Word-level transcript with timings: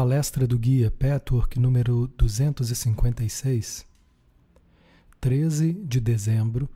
Palestra 0.00 0.46
do 0.46 0.58
Guia 0.58 0.90
Petwork 0.90 1.60
número 1.60 2.06
256, 2.16 3.86
13 5.20 5.74
de 5.74 6.00
dezembro 6.00 6.66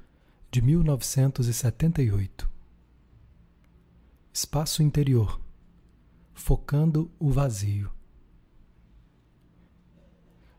de 0.50 0.60
1978. 0.60 2.50
Espaço 4.30 4.82
interior, 4.82 5.40
focando 6.34 7.10
o 7.18 7.30
vazio. 7.30 7.90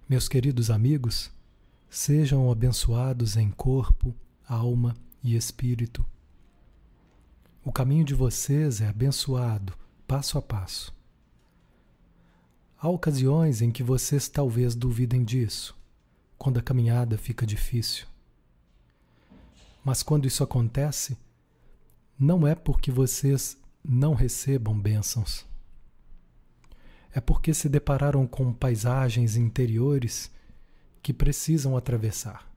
Meus 0.09 0.27
queridos 0.27 0.71
amigos, 0.71 1.29
sejam 1.88 2.52
abençoados 2.52 3.38
em 3.38 3.52
corpo, 3.52 4.11
alma 4.50 4.95
e 5.23 5.36
espírito. 5.36 6.04
O 7.63 7.71
caminho 7.71 8.05
de 8.05 8.16
vocês 8.16 8.82
é 8.82 8.88
abençoado, 8.88 9.71
passo 10.07 10.39
a 10.39 10.41
passo. 10.41 10.95
Há 12.78 12.89
ocasiões 12.89 13.62
em 13.62 13.72
que 13.72 13.81
vocês 13.81 14.27
talvez 14.27 14.76
duvidem 14.76 15.23
disso, 15.23 15.76
quando 16.38 16.59
a 16.59 16.62
caminhada 16.62 17.18
fica 17.18 17.45
difícil. 17.45 18.05
Mas 19.84 20.04
quando 20.04 20.27
isso 20.27 20.44
acontece, 20.44 21.18
não 22.20 22.46
é 22.46 22.55
porque 22.55 22.91
vocês 22.91 23.58
não 23.84 24.13
recebam 24.13 24.80
bênçãos. 24.80 25.46
É 27.13 27.22
porque 27.22 27.54
se 27.54 27.70
depararam 27.70 28.27
com 28.27 28.52
paisagens 28.52 29.38
interiores 29.38 30.30
que 31.02 31.13
precisam 31.13 31.77
atravessar. 31.77 32.52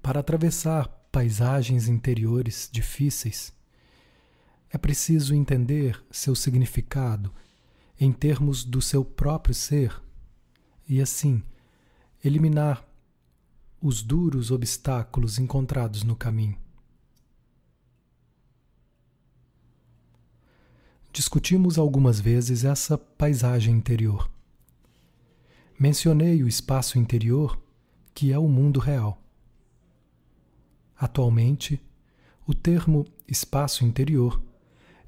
Para 0.00 0.20
atravessar 0.20 0.86
paisagens 1.10 1.88
interiores 1.88 2.68
difíceis, 2.70 3.52
é 4.70 4.76
preciso 4.76 5.34
entender 5.34 6.02
seu 6.10 6.34
significado 6.34 7.32
em 7.98 8.12
termos 8.12 8.64
do 8.64 8.80
seu 8.80 9.04
próprio 9.04 9.54
ser 9.54 10.00
e, 10.88 11.00
assim, 11.00 11.42
eliminar 12.24 12.86
os 13.80 14.02
duros 14.02 14.50
obstáculos 14.50 15.38
encontrados 15.38 16.02
no 16.02 16.14
caminho. 16.14 16.58
Discutimos 21.12 21.78
algumas 21.78 22.20
vezes 22.20 22.64
essa 22.64 22.96
paisagem 22.96 23.74
interior. 23.74 24.30
Mencionei 25.78 26.42
o 26.42 26.48
espaço 26.48 26.98
interior, 26.98 27.60
que 28.14 28.32
é 28.32 28.38
o 28.38 28.48
mundo 28.48 28.78
real. 28.78 29.20
Atualmente, 30.96 31.80
o 32.46 32.54
termo 32.54 33.06
espaço 33.26 33.84
interior 33.84 34.40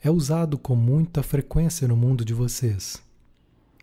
é 0.03 0.11
usado 0.11 0.57
com 0.57 0.75
muita 0.75 1.23
frequência 1.23 1.87
no 1.87 1.95
mundo 1.95 2.25
de 2.25 2.33
vocês, 2.33 3.03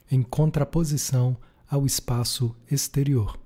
em 0.09 0.23
contraposição 0.23 1.37
ao 1.69 1.85
espaço 1.85 2.55
exterior. 2.71 3.39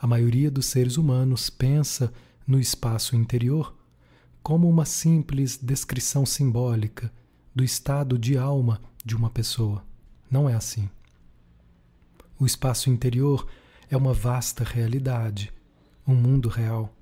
A 0.00 0.06
maioria 0.06 0.50
dos 0.50 0.66
seres 0.66 0.96
humanos 0.96 1.50
pensa 1.50 2.12
no 2.44 2.58
espaço 2.58 3.14
interior 3.14 3.76
como 4.42 4.68
uma 4.68 4.84
simples 4.84 5.56
descrição 5.56 6.26
simbólica 6.26 7.12
do 7.54 7.62
estado 7.62 8.18
de 8.18 8.36
alma 8.36 8.80
de 9.04 9.14
uma 9.14 9.30
pessoa. 9.30 9.84
Não 10.28 10.48
é 10.48 10.54
assim. 10.54 10.90
O 12.40 12.46
espaço 12.46 12.90
interior 12.90 13.46
é 13.88 13.96
uma 13.96 14.12
vasta 14.12 14.64
realidade, 14.64 15.52
um 16.06 16.14
mundo 16.14 16.48
real. 16.48 16.92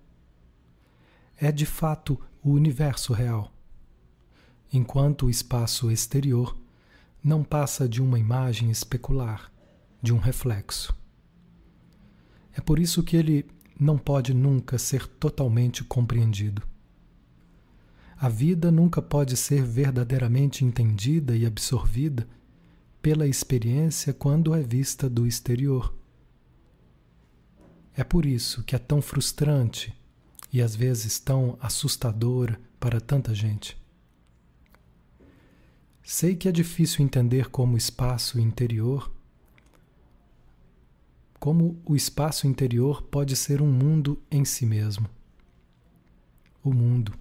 É 1.37 1.51
de 1.51 1.67
fato 1.67 2.21
o 2.43 2.51
universo 2.51 3.13
real 3.13 3.56
enquanto 4.73 5.27
o 5.27 5.31
espaço 5.31 5.91
exterior 5.91 6.57
não 7.23 7.43
passa 7.43 7.89
de 7.89 8.01
uma 8.01 8.19
imagem 8.19 8.71
especular, 8.71 9.51
de 10.03 10.13
um 10.13 10.19
reflexo. 10.19 10.97
É 12.55 12.61
por 12.61 12.79
isso 12.79 13.03
que 13.03 13.17
ele 13.17 13.47
não 13.79 13.99
pode 13.99 14.33
nunca 14.33 14.79
ser 14.79 15.07
totalmente 15.07 15.85
compreendido. 15.85 16.63
A 18.17 18.29
vida 18.29 18.71
nunca 18.71 19.03
pode 19.03 19.37
ser 19.37 19.63
verdadeiramente 19.63 20.65
entendida 20.65 21.37
e 21.37 21.45
absorvida 21.45 22.27
pela 23.03 23.27
experiência 23.27 24.15
quando 24.15 24.55
é 24.55 24.63
vista 24.63 25.09
do 25.09 25.27
exterior. 25.27 25.95
É 27.95 28.03
por 28.03 28.25
isso 28.25 28.63
que 28.63 28.75
é 28.75 28.79
tão 28.79 29.03
frustrante 29.03 29.95
e 30.53 30.63
às 30.63 30.75
vezes 30.75 31.19
tão 31.19 31.59
assustadora 31.61 32.59
para 32.81 33.01
tanta 33.01 33.35
gente. 33.35 33.77
Sei 36.09 36.37
que 36.37 36.49
é 36.49 36.53
difícil 36.53 37.05
entender 37.05 37.51
como 37.51 37.77
espaço 37.77 38.39
interior, 38.39 39.11
como 41.41 41.83
o 41.85 41.97
espaço 41.97 42.47
interior 42.47 43.03
pode 43.03 43.35
ser 43.35 43.61
um 43.61 43.67
mundo 43.67 44.17
em 44.31 44.45
si 44.45 44.65
mesmo. 44.65 45.11
O 46.63 46.73
mundo. 46.73 47.13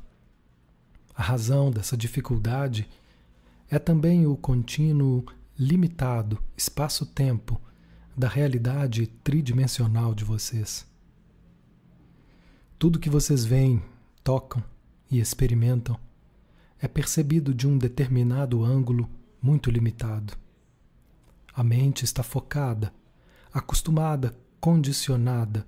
A 1.15 1.23
razão 1.23 1.71
dessa 1.71 1.97
dificuldade 1.97 2.87
é 3.71 3.79
também 3.79 4.27
o 4.27 4.37
contínuo 4.37 5.25
limitado 5.57 6.37
espaço-tempo 6.55 7.59
da 8.15 8.27
realidade 8.27 9.07
tridimensional 9.07 10.13
de 10.13 10.23
vocês. 10.23 10.85
Tudo 12.77 12.99
que 12.99 13.09
vocês 13.09 13.45
veem, 13.45 13.81
tocam 14.23 14.63
e 15.09 15.19
experimentam 15.19 15.99
é 16.85 16.87
percebido 16.87 17.51
de 17.51 17.67
um 17.67 17.79
determinado 17.79 18.63
ângulo 18.63 19.09
muito 19.41 19.71
limitado. 19.71 20.33
A 21.51 21.63
mente 21.63 22.05
está 22.05 22.21
focada, 22.21 22.93
acostumada, 23.51 24.37
condicionada 24.59 25.65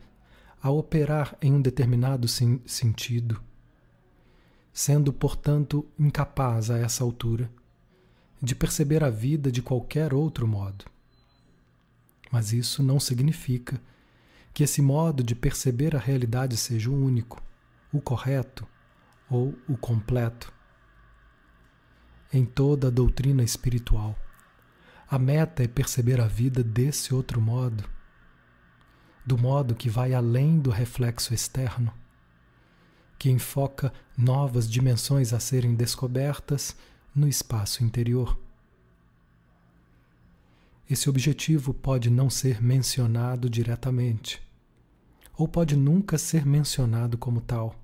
a 0.62 0.70
operar 0.70 1.36
em 1.42 1.52
um 1.52 1.60
determinado 1.60 2.28
sentido, 2.28 3.42
sendo, 4.72 5.12
portanto, 5.12 5.88
incapaz 5.98 6.70
a 6.70 6.78
essa 6.78 7.04
altura 7.04 7.52
de 8.40 8.54
perceber 8.54 9.04
a 9.04 9.10
vida 9.10 9.52
de 9.52 9.64
qualquer 9.64 10.14
outro 10.14 10.48
modo. 10.48 10.86
Mas 12.32 12.54
isso 12.54 12.84
não 12.84 13.00
significa 13.00 13.82
que 14.54 14.64
esse 14.64 14.84
modo 14.84 15.24
de 15.24 15.34
perceber 15.34 15.96
a 15.96 16.00
realidade 16.00 16.56
seja 16.56 16.92
o 16.92 16.96
único, 16.96 17.42
o 17.92 18.00
correto 18.00 18.68
ou 19.28 19.56
o 19.68 19.76
completo 19.76 20.56
em 22.32 22.46
toda 22.46 22.88
a 22.88 22.92
doutrina 22.92 23.44
espiritual. 23.44 24.16
A 25.10 25.18
meta 25.18 25.64
é 25.64 25.68
perceber 25.68 26.20
a 26.20 26.28
vida 26.28 26.64
desse 26.64 27.14
outro 27.14 27.40
modo, 27.40 27.84
do 29.26 29.38
modo 29.38 29.76
que 29.76 29.90
vai 29.90 30.14
além 30.14 30.60
do 30.60 30.70
reflexo 30.70 31.34
externo, 31.34 31.94
que 33.18 33.30
enfoca 33.30 33.92
novas 34.18 34.70
dimensões 34.70 35.34
a 35.34 35.40
serem 35.40 35.76
descobertas 35.76 36.76
no 37.16 37.28
espaço 37.28 37.84
interior. 37.84 38.38
Esse 40.90 41.10
objetivo 41.10 41.74
pode 41.74 42.10
não 42.10 42.30
ser 42.30 42.62
mencionado 42.62 43.50
diretamente, 43.50 44.42
ou 45.38 45.48
pode 45.48 45.76
nunca 45.76 46.18
ser 46.18 46.46
mencionado 46.46 47.18
como 47.18 47.42
tal. 47.42 47.76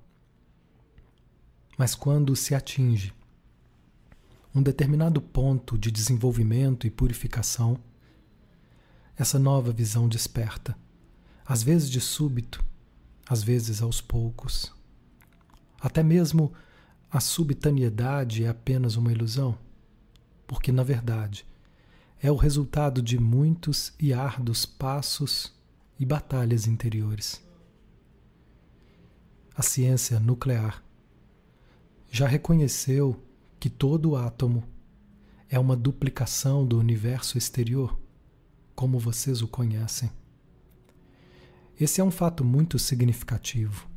Mas 1.76 1.94
quando 1.94 2.34
se 2.36 2.54
atinge 2.54 3.12
um 4.54 4.62
determinado 4.62 5.20
ponto 5.20 5.76
de 5.76 5.90
desenvolvimento 5.90 6.86
e 6.86 6.90
purificação, 6.90 7.76
essa 9.16 9.38
nova 9.38 9.72
visão 9.72 10.08
desperta, 10.08 10.76
às 11.44 11.62
vezes 11.62 11.90
de 11.90 12.00
súbito, 12.00 12.64
às 13.28 13.42
vezes 13.42 13.82
aos 13.82 14.00
poucos. 14.00 14.72
Até 15.80 16.02
mesmo 16.02 16.52
a 17.10 17.18
subitaneidade 17.18 18.44
é 18.44 18.48
apenas 18.48 18.96
uma 18.96 19.10
ilusão, 19.10 19.58
porque, 20.46 20.70
na 20.70 20.82
verdade, 20.82 21.44
é 22.22 22.30
o 22.30 22.36
resultado 22.36 23.02
de 23.02 23.18
muitos 23.18 23.92
e 23.98 24.12
árduos 24.12 24.64
passos 24.64 25.52
e 25.98 26.06
batalhas 26.06 26.66
interiores. 26.66 27.42
A 29.56 29.62
ciência 29.62 30.18
nuclear 30.20 30.82
já 32.10 32.26
reconheceu 32.26 33.20
que 33.64 33.70
todo 33.70 34.14
átomo 34.14 34.62
é 35.48 35.58
uma 35.58 35.74
duplicação 35.74 36.66
do 36.66 36.78
universo 36.78 37.38
exterior, 37.38 37.98
como 38.74 38.98
vocês 38.98 39.40
o 39.40 39.48
conhecem. 39.48 40.10
Esse 41.80 41.98
é 41.98 42.04
um 42.04 42.10
fato 42.10 42.44
muito 42.44 42.78
significativo. 42.78 43.88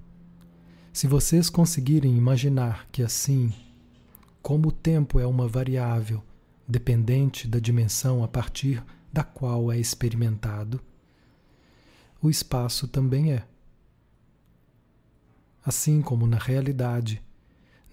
Se 0.94 1.06
vocês 1.06 1.50
conseguirem 1.50 2.16
imaginar 2.16 2.88
que 2.94 3.04
assim, 3.04 3.54
como 4.42 4.70
o 4.70 4.72
tempo 4.72 5.20
é 5.20 5.28
uma 5.28 5.50
variável 5.50 6.24
dependente 6.66 7.46
da 7.46 7.60
dimensão 7.60 8.24
a 8.24 8.28
partir 8.30 8.82
da 9.12 9.22
qual 9.22 9.70
é 9.70 9.78
experimentado, 9.78 10.80
o 12.22 12.30
espaço 12.30 12.88
também 12.88 13.34
é. 13.34 13.46
Assim 15.62 16.02
como 16.02 16.26
na 16.26 16.38
realidade, 16.38 17.22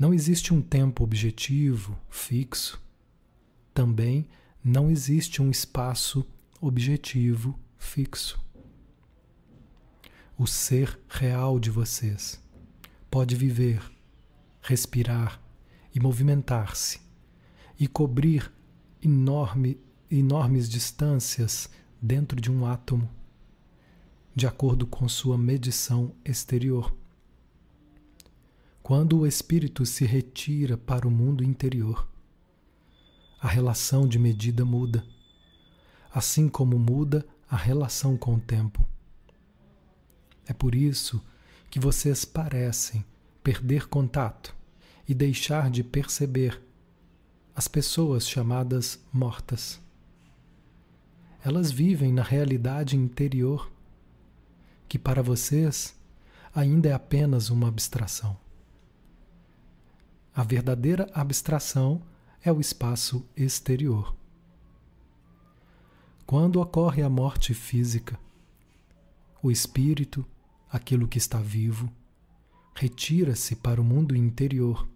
Não 0.04 0.12
existe 0.12 0.52
um 0.52 0.60
tempo 0.60 1.02
objetivo, 1.02 1.98
fixo. 2.10 2.78
Também 3.72 4.28
não 4.62 4.90
existe 4.90 5.40
um 5.40 5.50
espaço 5.50 6.26
objetivo, 6.60 7.58
fixo. 7.78 8.38
O 10.36 10.46
ser 10.46 11.00
real 11.08 11.58
de 11.58 11.70
vocês 11.70 12.38
pode 13.10 13.34
viver, 13.34 13.80
respirar 14.60 15.40
e 15.94 15.98
movimentar-se 15.98 17.00
e 17.80 17.88
cobrir 17.88 18.52
enorme, 19.02 19.80
enormes 20.10 20.68
distâncias 20.68 21.70
dentro 21.98 22.38
de 22.38 22.52
um 22.52 22.66
átomo, 22.66 23.08
de 24.36 24.46
acordo 24.46 24.86
com 24.86 25.08
sua 25.08 25.38
medição 25.38 26.14
exterior. 26.22 26.94
Quando 28.84 29.20
o 29.20 29.26
espírito 29.26 29.86
se 29.86 30.04
retira 30.04 30.76
para 30.76 31.08
o 31.08 31.10
mundo 31.10 31.42
interior, 31.42 32.06
a 33.40 33.48
relação 33.48 34.06
de 34.06 34.18
medida 34.18 34.62
muda, 34.62 35.02
assim 36.12 36.50
como 36.50 36.78
muda 36.78 37.26
a 37.48 37.56
relação 37.56 38.14
com 38.14 38.34
o 38.34 38.40
tempo. 38.40 38.86
É 40.46 40.52
por 40.52 40.74
isso 40.74 41.24
que 41.70 41.80
vocês 41.80 42.26
parecem 42.26 43.02
perder 43.42 43.88
contato 43.88 44.54
e 45.08 45.14
deixar 45.14 45.70
de 45.70 45.82
perceber 45.82 46.62
as 47.56 47.66
pessoas 47.66 48.28
chamadas 48.28 49.02
mortas. 49.10 49.80
Elas 51.42 51.70
vivem 51.70 52.12
na 52.12 52.22
realidade 52.22 52.98
interior, 52.98 53.72
que 54.86 54.98
para 54.98 55.22
vocês 55.22 55.98
ainda 56.54 56.90
é 56.90 56.92
apenas 56.92 57.48
uma 57.48 57.68
abstração. 57.68 58.43
A 60.34 60.42
verdadeira 60.42 61.08
abstração 61.14 62.02
é 62.42 62.50
o 62.50 62.60
espaço 62.60 63.24
exterior. 63.36 64.16
Quando 66.26 66.60
ocorre 66.60 67.02
a 67.02 67.08
morte 67.08 67.54
física, 67.54 68.18
o 69.40 69.48
espírito, 69.48 70.26
aquilo 70.68 71.06
que 71.06 71.18
está 71.18 71.38
vivo, 71.38 71.88
retira-se 72.74 73.54
para 73.54 73.80
o 73.80 73.84
mundo 73.84 74.16
interior 74.16 74.88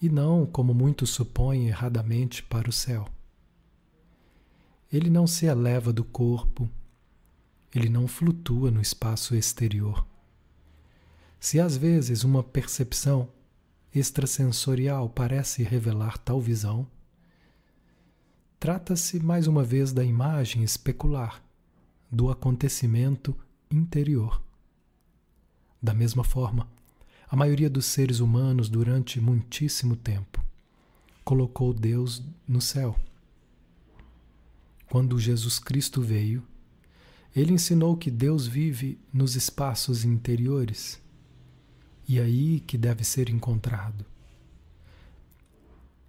e 0.00 0.08
não, 0.08 0.46
como 0.46 0.72
muitos 0.72 1.10
supõem 1.10 1.68
erradamente, 1.68 2.42
para 2.42 2.70
o 2.70 2.72
céu. 2.72 3.06
Ele 4.90 5.10
não 5.10 5.26
se 5.26 5.44
eleva 5.44 5.92
do 5.92 6.02
corpo, 6.02 6.68
ele 7.74 7.90
não 7.90 8.08
flutua 8.08 8.70
no 8.70 8.80
espaço 8.80 9.34
exterior. 9.36 10.06
Se 11.38 11.60
às 11.60 11.76
vezes 11.76 12.24
uma 12.24 12.42
percepção 12.42 13.28
extrasensorial 13.94 15.08
parece 15.08 15.62
revelar 15.62 16.16
tal 16.18 16.40
visão, 16.40 16.86
trata-se 18.58 19.20
mais 19.20 19.46
uma 19.46 19.62
vez 19.62 19.92
da 19.92 20.04
imagem 20.04 20.62
especular 20.62 21.42
do 22.10 22.30
acontecimento 22.30 23.36
interior. 23.70 24.42
Da 25.82 25.92
mesma 25.92 26.24
forma, 26.24 26.68
a 27.28 27.36
maioria 27.36 27.68
dos 27.68 27.86
seres 27.86 28.20
humanos, 28.20 28.68
durante 28.68 29.20
muitíssimo 29.20 29.96
tempo, 29.96 30.42
colocou 31.24 31.72
Deus 31.72 32.22
no 32.46 32.60
céu. 32.60 32.98
Quando 34.88 35.18
Jesus 35.18 35.58
Cristo 35.58 36.02
veio, 36.02 36.42
ele 37.34 37.54
ensinou 37.54 37.96
que 37.96 38.10
Deus 38.10 38.46
vive 38.46 38.98
nos 39.12 39.34
espaços 39.34 40.04
interiores 40.04 41.00
e 42.12 42.20
aí 42.20 42.60
que 42.60 42.76
deve 42.76 43.04
ser 43.04 43.30
encontrado. 43.30 44.04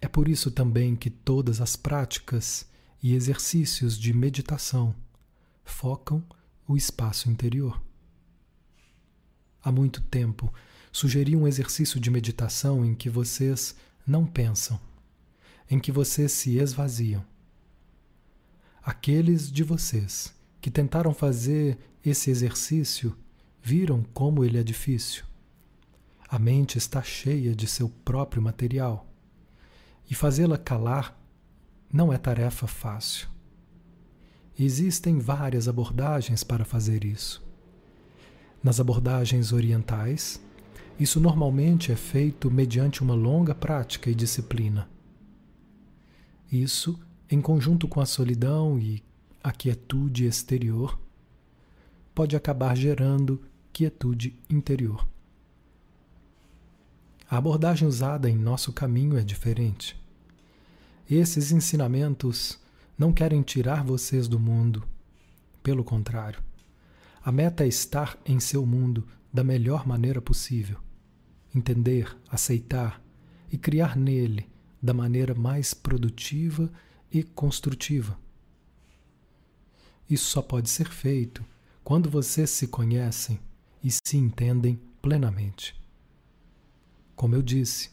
É 0.02 0.06
por 0.06 0.28
isso 0.28 0.50
também 0.50 0.94
que 0.94 1.08
todas 1.08 1.62
as 1.62 1.76
práticas 1.76 2.68
e 3.02 3.14
exercícios 3.14 3.98
de 3.98 4.12
meditação 4.12 4.94
focam 5.64 6.22
o 6.68 6.76
espaço 6.76 7.30
interior. 7.30 7.82
Há 9.62 9.72
muito 9.72 10.02
tempo 10.02 10.52
sugeri 10.92 11.34
um 11.34 11.48
exercício 11.48 11.98
de 11.98 12.10
meditação 12.10 12.84
em 12.84 12.94
que 12.94 13.08
vocês 13.08 13.74
não 14.06 14.26
pensam, 14.26 14.78
em 15.70 15.78
que 15.78 15.90
vocês 15.90 16.32
se 16.32 16.58
esvaziam. 16.58 17.24
Aqueles 18.82 19.50
de 19.50 19.62
vocês 19.62 20.34
que 20.60 20.70
tentaram 20.70 21.14
fazer 21.14 21.78
esse 22.04 22.30
exercício 22.30 23.16
viram 23.62 24.02
como 24.12 24.44
ele 24.44 24.58
é 24.58 24.62
difícil. 24.62 25.24
A 26.34 26.38
mente 26.40 26.78
está 26.78 27.00
cheia 27.00 27.54
de 27.54 27.64
seu 27.64 27.88
próprio 27.88 28.42
material 28.42 29.06
e 30.10 30.16
fazê-la 30.16 30.58
calar 30.58 31.16
não 31.92 32.12
é 32.12 32.18
tarefa 32.18 32.66
fácil. 32.66 33.28
Existem 34.58 35.20
várias 35.20 35.68
abordagens 35.68 36.42
para 36.42 36.64
fazer 36.64 37.04
isso. 37.04 37.40
Nas 38.60 38.80
abordagens 38.80 39.52
orientais, 39.52 40.42
isso 40.98 41.20
normalmente 41.20 41.92
é 41.92 41.96
feito 41.96 42.50
mediante 42.50 43.00
uma 43.00 43.14
longa 43.14 43.54
prática 43.54 44.10
e 44.10 44.14
disciplina. 44.16 44.88
Isso, 46.50 46.98
em 47.30 47.40
conjunto 47.40 47.86
com 47.86 48.00
a 48.00 48.06
solidão 48.06 48.76
e 48.76 49.04
a 49.40 49.52
quietude 49.52 50.26
exterior, 50.26 50.98
pode 52.12 52.34
acabar 52.34 52.76
gerando 52.76 53.40
quietude 53.72 54.36
interior. 54.50 55.13
A 57.34 57.38
abordagem 57.38 57.88
usada 57.88 58.30
em 58.30 58.36
nosso 58.36 58.72
caminho 58.72 59.18
é 59.18 59.24
diferente. 59.24 60.00
Esses 61.10 61.50
ensinamentos 61.50 62.60
não 62.96 63.12
querem 63.12 63.42
tirar 63.42 63.82
vocês 63.82 64.28
do 64.28 64.38
mundo. 64.38 64.84
Pelo 65.60 65.82
contrário, 65.82 66.40
a 67.20 67.32
meta 67.32 67.64
é 67.64 67.66
estar 67.66 68.16
em 68.24 68.38
seu 68.38 68.64
mundo 68.64 69.04
da 69.32 69.42
melhor 69.42 69.84
maneira 69.84 70.22
possível, 70.22 70.78
entender, 71.52 72.16
aceitar 72.30 73.02
e 73.50 73.58
criar 73.58 73.96
nele 73.96 74.48
da 74.80 74.94
maneira 74.94 75.34
mais 75.34 75.74
produtiva 75.74 76.70
e 77.10 77.24
construtiva. 77.24 78.16
Isso 80.08 80.26
só 80.26 80.40
pode 80.40 80.70
ser 80.70 80.88
feito 80.88 81.44
quando 81.82 82.08
vocês 82.08 82.50
se 82.50 82.68
conhecem 82.68 83.40
e 83.82 83.90
se 83.90 84.16
entendem 84.16 84.80
plenamente. 85.02 85.83
Como 87.16 87.34
eu 87.34 87.42
disse, 87.42 87.90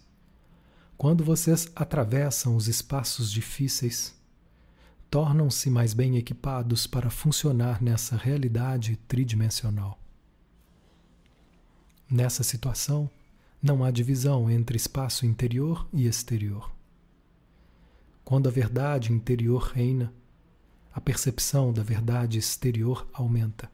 quando 0.98 1.24
vocês 1.24 1.68
atravessam 1.76 2.56
os 2.56 2.68
espaços 2.68 3.32
difíceis, 3.32 4.14
tornam-se 5.10 5.70
mais 5.70 5.94
bem 5.94 6.16
equipados 6.16 6.88
para 6.88 7.10
funcionar 7.10 7.82
nessa 7.82 8.16
realidade 8.16 8.96
tridimensional. 9.08 10.00
Nessa 12.10 12.44
situação, 12.44 13.10
não 13.62 13.84
há 13.84 13.92
divisão 13.92 14.50
entre 14.50 14.78
espaço 14.78 15.26
interior 15.26 15.88
e 15.94 16.08
exterior. 16.08 16.72
Quando 18.24 18.48
a 18.48 18.52
verdade 18.52 19.12
interior 19.12 19.72
reina, 19.74 20.14
a 20.94 21.00
percepção 21.00 21.72
da 21.72 21.84
verdade 21.84 22.38
exterior 22.38 23.08
aumenta. 23.14 23.72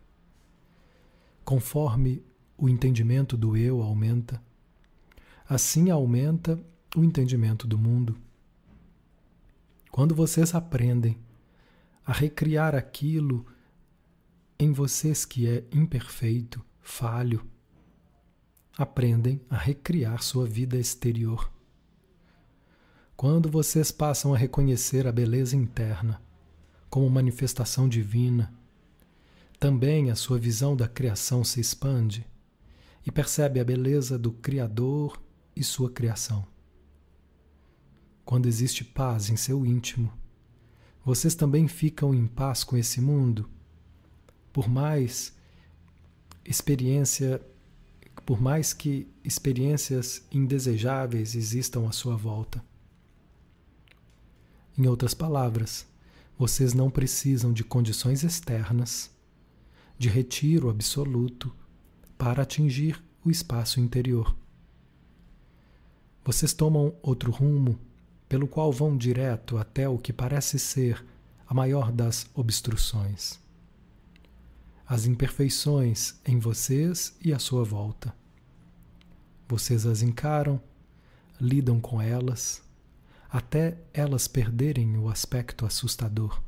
Conforme 1.44 2.24
o 2.58 2.68
entendimento 2.68 3.38
do 3.38 3.56
eu 3.56 3.82
aumenta, 3.82 4.42
Assim 5.50 5.90
aumenta 5.90 6.60
o 6.94 7.04
entendimento 7.04 7.66
do 7.66 7.78
mundo. 7.78 8.18
Quando 9.90 10.14
vocês 10.14 10.54
aprendem 10.54 11.18
a 12.06 12.12
recriar 12.12 12.76
aquilo 12.76 13.46
em 14.60 14.74
vocês 14.74 15.24
que 15.24 15.48
é 15.48 15.64
imperfeito, 15.72 16.62
falho, 16.82 17.46
aprendem 18.78 19.40
a 19.50 19.56
recriar 19.56 20.22
sua 20.22 20.46
vida 20.46 20.78
exterior. 20.78 21.50
Quando 23.16 23.50
vocês 23.50 23.90
passam 23.90 24.34
a 24.34 24.38
reconhecer 24.38 25.08
a 25.08 25.14
beleza 25.14 25.56
interna 25.56 26.22
como 26.90 27.10
manifestação 27.10 27.88
divina, 27.88 28.54
também 29.58 30.12
a 30.12 30.16
sua 30.16 30.38
visão 30.38 30.76
da 30.76 30.90
criação 30.90 31.42
se 31.44 31.62
expande 31.62 32.28
e 33.06 33.12
percebe 33.12 33.62
a 33.62 33.64
beleza 33.64 34.20
do 34.20 34.34
Criador 34.34 35.18
e 35.58 35.64
sua 35.64 35.90
criação. 35.90 36.46
Quando 38.24 38.48
existe 38.48 38.84
paz 38.84 39.30
em 39.30 39.36
seu 39.36 39.66
íntimo, 39.66 40.12
vocês 41.04 41.34
também 41.34 41.68
ficam 41.68 42.14
em 42.14 42.28
paz 42.28 42.64
com 42.64 42.76
esse 42.76 43.00
mundo, 43.00 43.50
por 44.52 44.68
mais 44.68 45.34
experiência, 46.44 47.42
por 48.26 48.42
mais 48.42 48.74
que 48.74 49.08
experiências 49.24 50.26
indesejáveis 50.32 51.36
existam 51.36 51.88
à 51.88 51.92
sua 51.92 52.16
volta. 52.16 52.64
Em 54.78 54.86
outras 54.88 55.14
palavras, 55.14 55.88
vocês 56.38 56.74
não 56.74 56.92
precisam 56.92 57.52
de 57.52 57.64
condições 57.64 58.24
externas, 58.24 59.10
de 59.98 60.10
retiro 60.10 60.70
absoluto, 60.70 61.56
para 62.18 62.44
atingir 62.44 63.02
o 63.24 63.32
espaço 63.32 63.80
interior. 63.80 64.36
Vocês 66.28 66.52
tomam 66.52 66.94
outro 67.02 67.32
rumo, 67.32 67.80
pelo 68.28 68.50
qual 68.50 68.70
vão 68.70 68.98
direto 68.98 69.58
até 69.58 69.88
o 69.88 69.98
que 69.98 70.12
parece 70.12 70.60
ser 70.60 71.06
a 71.48 71.54
maior 71.54 71.90
das 71.90 72.30
obstruções. 72.34 73.40
As 74.86 75.06
imperfeições 75.06 76.16
em 76.26 76.38
vocês 76.38 77.16
e 77.24 77.32
à 77.32 77.40
sua 77.40 77.64
volta. 77.64 78.14
Vocês 79.48 79.86
as 79.86 80.02
encaram, 80.02 80.62
lidam 81.40 81.80
com 81.80 82.02
elas, 82.02 82.62
até 83.30 83.78
elas 83.94 84.28
perderem 84.28 84.98
o 84.98 85.08
aspecto 85.08 85.66
assustador. 85.66 86.44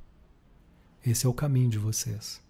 Esse 1.05 1.25
é 1.25 1.29
o 1.29 1.33
caminho 1.33 1.69
de 1.69 1.77
vocês. 1.77 2.41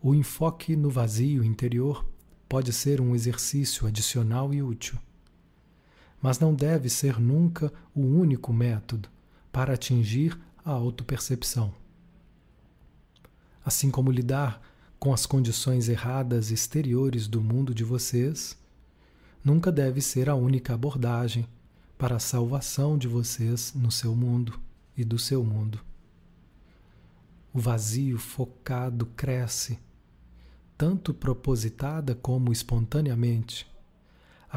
O 0.00 0.14
enfoque 0.14 0.74
no 0.74 0.88
vazio 0.88 1.44
interior 1.44 2.06
pode 2.48 2.72
ser 2.72 3.02
um 3.02 3.14
exercício 3.14 3.86
adicional 3.86 4.54
e 4.54 4.62
útil, 4.62 4.98
mas 6.20 6.38
não 6.38 6.54
deve 6.54 6.88
ser 6.88 7.20
nunca 7.20 7.72
o 7.94 8.00
único 8.00 8.52
método 8.52 9.08
para 9.52 9.74
atingir 9.74 10.38
a 10.64 10.70
autopercepção. 10.70 11.72
Assim 13.64 13.90
como 13.90 14.10
lidar 14.10 14.60
com 14.98 15.12
as 15.12 15.26
condições 15.26 15.88
erradas 15.88 16.50
exteriores 16.50 17.28
do 17.28 17.40
mundo 17.40 17.74
de 17.74 17.84
vocês, 17.84 18.56
nunca 19.44 19.70
deve 19.70 20.00
ser 20.00 20.28
a 20.28 20.34
única 20.34 20.74
abordagem 20.74 21.46
para 21.96 22.16
a 22.16 22.20
salvação 22.20 22.98
de 22.98 23.06
vocês 23.06 23.72
no 23.74 23.90
seu 23.90 24.14
mundo 24.14 24.58
e 24.96 25.04
do 25.04 25.18
seu 25.18 25.44
mundo. 25.44 25.80
O 27.52 27.58
vazio 27.58 28.18
focado 28.18 29.06
cresce, 29.06 29.78
tanto 30.76 31.14
propositada 31.14 32.14
como 32.14 32.52
espontaneamente, 32.52 33.66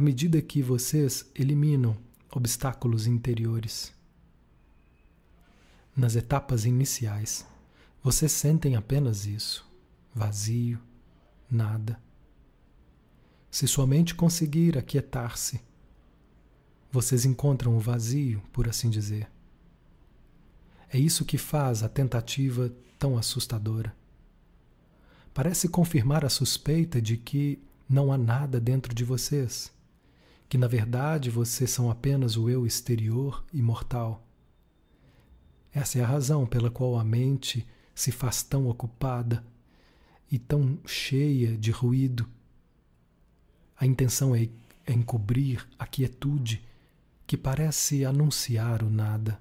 à 0.02 0.04
medida 0.04 0.42
que 0.42 0.64
vocês 0.64 1.30
eliminam 1.36 1.96
obstáculos 2.32 3.06
interiores. 3.06 3.94
Nas 5.96 6.16
etapas 6.16 6.66
iniciais, 6.66 7.46
vocês 8.02 8.32
sentem 8.32 8.76
apenas 8.76 9.28
isso: 9.28 9.64
vazio, 10.12 10.80
nada. 11.48 12.02
Se 13.52 13.68
sua 13.68 13.86
mente 13.86 14.16
conseguir 14.16 14.76
aquietar-se, 14.76 15.62
vocês 16.92 17.24
encontram 17.24 17.78
o 17.78 17.80
vazio, 17.80 18.42
por 18.52 18.68
assim 18.68 18.90
dizer. 18.90 19.30
É 20.90 20.98
isso 20.98 21.24
que 21.24 21.38
faz 21.38 21.84
a 21.84 21.88
tentativa 21.88 22.74
tão 22.98 23.20
assustadora. 23.20 23.96
Parece 25.32 25.70
confirmar 25.70 26.26
a 26.26 26.30
suspeita 26.30 27.00
de 27.00 27.18
que 27.18 27.62
não 27.88 28.12
há 28.12 28.18
nada 28.18 28.60
dentro 28.60 28.96
de 28.96 29.04
vocês, 29.04 29.72
que 30.52 30.58
na 30.58 30.68
verdade 30.68 31.30
vocês 31.30 31.72
são 31.72 31.90
apenas 31.90 32.36
o 32.36 32.50
eu 32.50 32.68
exterior 32.68 33.42
e 33.54 33.62
mortal. 33.62 34.28
Essa 35.74 36.00
é 36.00 36.04
a 36.04 36.06
razão 36.06 36.46
pela 36.46 36.70
qual 36.70 37.00
a 37.00 37.06
mente 37.06 37.66
se 37.96 38.12
faz 38.12 38.44
tão 38.44 38.68
ocupada 38.68 39.46
e 40.30 40.38
tão 40.38 40.78
cheia 40.86 41.56
de 41.58 41.72
ruído. 41.72 42.28
A 43.78 43.86
intenção 43.86 44.36
é 44.36 44.50
encobrir 44.86 45.66
a 45.80 45.88
quietude 45.88 46.62
que 47.26 47.38
parece 47.38 48.04
anunciar 48.04 48.84
o 48.84 48.90
nada. 48.90 49.40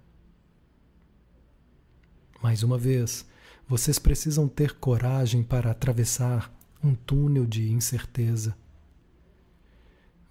Mais 2.41 2.63
uma 2.63 2.79
vez, 2.79 3.27
vocês 3.67 3.99
precisam 3.99 4.47
ter 4.47 4.77
coragem 4.77 5.43
para 5.43 5.73
atravessar 5.73 6.57
um 6.81 6.95
túnel 6.95 7.47
de 7.47 7.69
incerteza. 7.73 8.57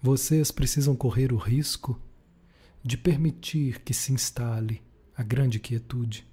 Vocês 0.02 0.50
precisam 0.50 0.96
correr 0.96 1.30
o 1.30 1.36
risco 1.36 2.00
de 2.82 2.96
permitir 2.96 3.80
que 3.80 3.92
se 3.92 4.14
instale 4.14 4.80
a 5.14 5.22
grande 5.22 5.60
quietude, 5.60 6.26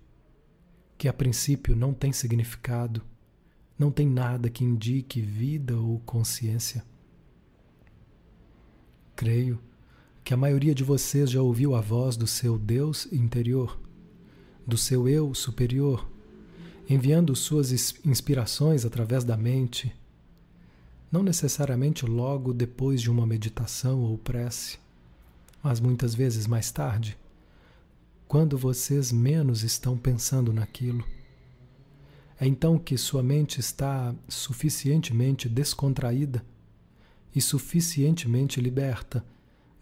que 0.98 1.10
a 1.10 1.14
princípio 1.14 1.76
não 1.76 1.94
tem 1.94 2.14
significado, 2.14 3.04
não 3.78 3.92
tem 3.92 4.08
nada 4.08 4.50
que 4.50 4.64
indique 4.64 5.22
vida 5.22 5.76
ou 5.78 6.00
consciência. 6.00 6.86
Creio 9.18 9.60
que 10.24 10.34
a 10.34 10.38
maioria 10.38 10.74
de 10.74 10.86
vocês 10.86 11.30
já 11.30 11.42
ouviu 11.42 11.76
a 11.76 11.82
voz 11.82 12.16
do 12.16 12.26
seu 12.26 12.58
Deus 12.58 13.06
interior, 13.12 13.78
do 14.66 14.78
seu 14.78 15.10
eu 15.10 15.34
superior, 15.34 16.10
enviando 16.90 17.36
suas 17.36 17.72
inspirações 18.06 18.86
através 18.86 19.26
da 19.26 19.36
mente, 19.36 19.94
não 21.12 21.24
necessariamente 21.24 22.06
logo 22.06 22.54
depois 22.54 23.02
de 23.02 23.10
uma 23.10 23.26
meditação 23.26 24.02
ou 24.02 24.18
prece, 24.18 24.78
mas 25.64 25.80
muitas 25.80 26.14
vezes 26.14 26.48
mais 26.48 26.72
tarde, 26.72 27.18
quando 28.28 28.58
vocês 28.58 29.12
menos 29.12 29.64
estão 29.64 29.98
pensando 29.98 30.52
naquilo. 30.52 31.04
É 32.40 32.46
então 32.46 32.78
que 32.78 32.98
sua 32.98 33.24
mente 33.24 33.60
está 33.60 34.14
suficientemente 34.28 35.50
descontraída 35.50 36.46
e 37.34 37.42
suficientemente 37.42 38.62
liberta 38.62 39.26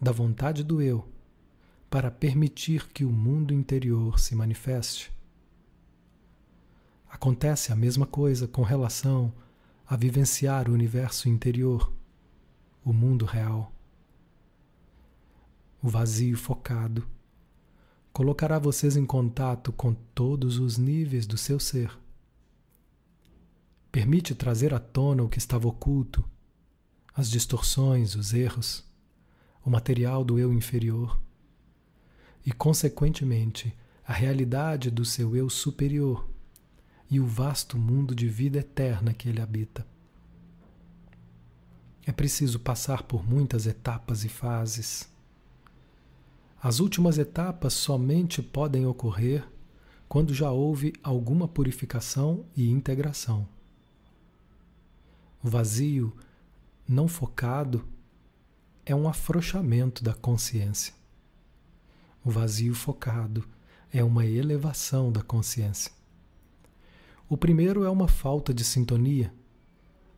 da 0.00 0.12
vontade 0.12 0.62
do 0.62 0.80
eu 0.80 1.06
para 1.90 2.10
permitir 2.10 2.88
que 2.88 3.04
o 3.04 3.10
mundo 3.10 3.52
interior 3.52 4.18
se 4.18 4.34
manifeste. 4.34 5.12
Acontece 7.08 7.72
a 7.72 7.76
mesma 7.76 8.06
coisa 8.06 8.46
com 8.46 8.62
relação 8.62 9.32
a 9.86 9.96
vivenciar 9.96 10.68
o 10.68 10.72
universo 10.72 11.28
interior, 11.28 11.92
o 12.84 12.92
mundo 12.92 13.24
real. 13.24 13.72
O 15.82 15.88
vazio 15.88 16.36
focado 16.36 17.06
colocará 18.12 18.58
vocês 18.58 18.96
em 18.96 19.06
contato 19.06 19.72
com 19.72 19.94
todos 19.94 20.58
os 20.58 20.78
níveis 20.78 21.26
do 21.26 21.36
seu 21.36 21.60
ser. 21.60 21.96
Permite 23.92 24.34
trazer 24.34 24.74
à 24.74 24.78
tona 24.78 25.22
o 25.22 25.28
que 25.28 25.38
estava 25.38 25.68
oculto, 25.68 26.24
as 27.14 27.30
distorções, 27.30 28.14
os 28.14 28.34
erros 28.34 28.86
o 29.66 29.70
material 29.70 30.24
do 30.24 30.38
eu 30.38 30.54
inferior 30.54 31.20
e, 32.46 32.52
consequentemente, 32.52 33.76
a 34.06 34.12
realidade 34.12 34.92
do 34.92 35.04
seu 35.04 35.34
eu 35.34 35.50
superior 35.50 36.30
e 37.10 37.20
o 37.20 37.26
vasto 37.26 37.78
mundo 37.78 38.14
de 38.14 38.28
vida 38.28 38.58
eterna 38.58 39.12
que 39.12 39.28
ele 39.28 39.40
habita. 39.40 39.86
É 42.04 42.12
preciso 42.12 42.60
passar 42.60 43.02
por 43.02 43.28
muitas 43.28 43.66
etapas 43.66 44.24
e 44.24 44.28
fases. 44.28 45.08
As 46.62 46.80
últimas 46.80 47.18
etapas 47.18 47.74
somente 47.74 48.40
podem 48.42 48.86
ocorrer 48.86 49.46
quando 50.08 50.32
já 50.32 50.50
houve 50.50 50.92
alguma 51.02 51.48
purificação 51.48 52.46
e 52.56 52.70
integração. 52.70 53.48
O 55.42 55.48
vazio 55.48 56.16
não 56.88 57.08
focado 57.08 57.86
é 58.84 58.94
um 58.94 59.08
afrouxamento 59.08 60.02
da 60.02 60.14
consciência. 60.14 60.94
O 62.24 62.30
vazio 62.30 62.74
focado 62.74 63.44
é 63.92 64.02
uma 64.02 64.24
elevação 64.24 65.10
da 65.10 65.22
consciência. 65.22 65.92
O 67.28 67.36
primeiro 67.36 67.82
é 67.82 67.90
uma 67.90 68.06
falta 68.06 68.54
de 68.54 68.62
sintonia, 68.62 69.34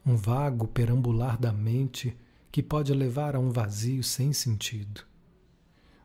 um 0.05 0.15
vago 0.15 0.69
perambular 0.69 1.41
da 1.41 1.51
mente 1.51 2.15
que 2.53 2.63
pode 2.63 2.93
levar 2.93 3.35
a 3.35 3.41
um 3.41 3.51
vazio 3.51 4.05
sem 4.05 4.33
sentido. 4.35 5.03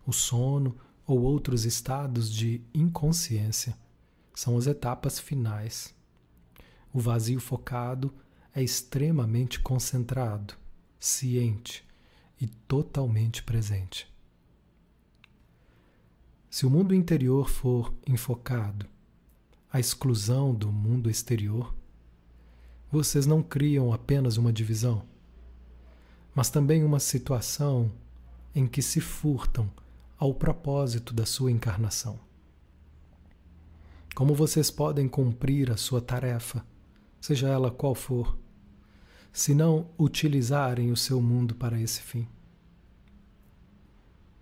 O 0.06 0.14
sono 0.14 0.78
ou 1.06 1.22
outros 1.22 1.66
estados 1.66 2.32
de 2.32 2.62
inconsciência 2.74 3.78
são 4.34 4.58
as 4.58 4.66
etapas 4.66 5.20
finais. 5.20 5.94
O 6.94 7.02
vazio 7.02 7.42
focado 7.42 8.14
é 8.56 8.64
extremamente 8.64 9.60
concentrado, 9.60 10.56
ciente, 10.98 11.86
e 12.40 12.48
totalmente 12.48 13.44
presente. 13.44 14.12
Se 16.50 16.66
o 16.66 16.70
mundo 16.70 16.94
interior 16.94 17.50
for 17.50 17.94
enfocado 18.08 18.93
à 19.74 19.80
exclusão 19.80 20.54
do 20.54 20.72
mundo 20.72 21.10
exterior, 21.10 21.74
vocês 22.92 23.26
não 23.26 23.42
criam 23.42 23.92
apenas 23.92 24.38
uma 24.38 24.54
divisão, 24.54 25.02
mas 26.36 26.52
também 26.52 26.84
uma 26.84 27.00
situação 27.00 27.92
em 28.54 28.68
que 28.68 28.84
se 28.84 29.02
furtam 29.02 29.68
ao 30.16 30.32
propósito 30.32 31.12
da 31.12 31.26
sua 31.26 31.52
encarnação. 31.52 32.20
Como 34.14 34.36
vocês 34.36 34.70
podem 34.70 35.10
cumprir 35.10 35.72
a 35.72 35.76
sua 35.76 36.00
tarefa, 36.00 36.64
seja 37.20 37.48
ela 37.48 37.72
qual 37.72 37.96
for, 37.96 38.38
se 39.32 39.56
não 39.56 39.90
utilizarem 39.98 40.92
o 40.92 40.96
seu 40.96 41.20
mundo 41.20 41.56
para 41.56 41.82
esse 41.82 42.00
fim. 42.00 42.28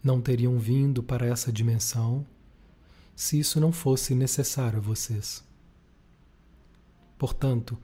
Não 0.03 0.19
teriam 0.19 0.59
vindo 0.59 1.01
para 1.01 1.25
essa 1.25 1.53
dimensão 1.53 2.27
se 3.15 3.39
isso 3.39 3.59
não 3.59 3.71
fosse 3.71 4.15
necessário 4.15 4.79
a 4.79 4.81
vocês. 4.81 5.43
Portanto, 7.17 7.77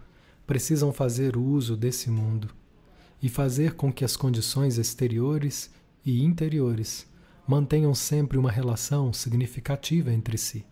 precisam 0.45 0.91
fazer 0.91 1.37
uso 1.37 1.75
desse 1.75 2.09
mundo 2.09 2.49
e 3.21 3.29
fazer 3.29 3.73
com 3.73 3.91
que 3.91 4.05
as 4.05 4.15
condições 4.15 4.77
exteriores 4.77 5.69
e 6.05 6.23
interiores 6.23 7.05
mantenham 7.47 7.93
sempre 7.93 8.37
uma 8.37 8.51
relação 8.51 9.13
significativa 9.13 10.11
entre 10.11 10.37
si. 10.37 10.65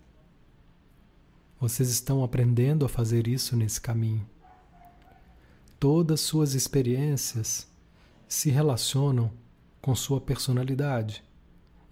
Vocês 1.59 1.89
estão 1.89 2.24
aprendendo 2.24 2.85
a 2.85 2.89
fazer 2.89 3.27
isso 3.27 3.55
nesse 3.55 3.79
caminho. 3.79 4.27
Todas 5.79 6.21
suas 6.21 6.53
experiências 6.53 7.67
se 8.27 8.50
relacionam 8.50 9.31
com 9.81 9.95
sua 9.95 10.19
personalidade 10.19 11.24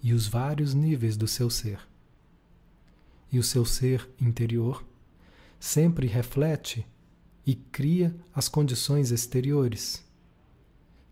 e 0.01 0.13
os 0.13 0.27
vários 0.27 0.73
níveis 0.73 1.15
do 1.15 1.27
seu 1.27 1.49
ser. 1.49 1.79
E 3.33 3.39
o 3.39 3.43
seu 3.43 3.65
ser 3.65 4.07
interior 4.21 4.85
sempre 5.59 6.05
reflete 6.05 6.87
e 7.43 7.55
cria 7.55 8.15
as 8.33 8.47
condições 8.47 9.09
exteriores, 9.09 10.05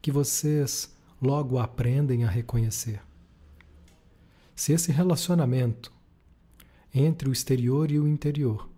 que 0.02 0.12
vocês 0.12 0.96
logo 1.20 1.58
aprendem 1.58 2.24
a 2.24 2.30
reconhecer. 2.30 3.02
Se 4.56 4.72
esse 4.72 4.92
relacionamento 4.92 5.92
entre 6.94 7.28
o 7.28 7.34
exterior 7.34 7.90
e 7.90 8.00
o 8.00 8.08
interior 8.08 8.70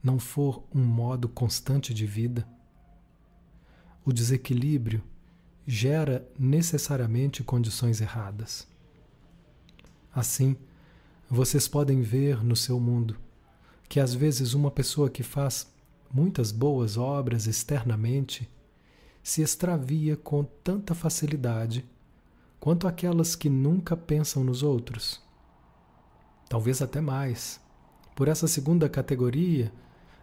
não 0.00 0.20
for 0.20 0.62
um 0.72 0.84
modo 0.84 1.28
constante 1.28 1.92
de 1.92 2.06
vida, 2.06 2.46
o 4.04 4.12
desequilíbrio 4.12 5.02
gera 5.66 6.24
necessariamente 6.38 7.42
condições 7.42 8.00
erradas. 8.00 8.68
Assim, 10.14 10.56
vocês 11.28 11.66
podem 11.66 12.02
ver 12.02 12.44
no 12.44 12.54
seu 12.54 12.78
mundo 12.78 13.16
que 13.88 14.00
às 14.00 14.14
vezes 14.14 14.54
uma 14.54 14.70
pessoa 14.70 15.08
que 15.08 15.22
faz 15.22 15.72
muitas 16.12 16.52
boas 16.52 16.96
obras 16.96 17.46
externamente 17.46 18.48
se 19.22 19.42
extravia 19.42 20.16
com 20.16 20.44
tanta 20.44 20.94
facilidade 20.94 21.84
quanto 22.60 22.86
aquelas 22.86 23.36
que 23.36 23.48
nunca 23.48 23.96
pensam 23.96 24.42
nos 24.42 24.62
outros. 24.62 25.22
Talvez 26.48 26.80
até 26.80 27.00
mais, 27.00 27.60
por 28.14 28.28
essa 28.28 28.46
segunda 28.46 28.88
categoria 28.88 29.72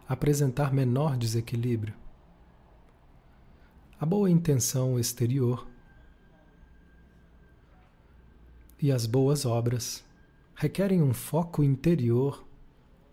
apresentar 0.08 0.74
menor 0.74 1.18
desequilíbrio. 1.18 1.94
A 4.00 4.06
boa 4.06 4.30
intenção 4.30 5.00
exterior 5.00 5.68
e 8.82 8.92
as 8.92 9.06
boas 9.06 9.46
obras 9.46 10.04
requerem 10.56 11.02
um 11.02 11.14
foco 11.14 11.64
interior 11.64 12.46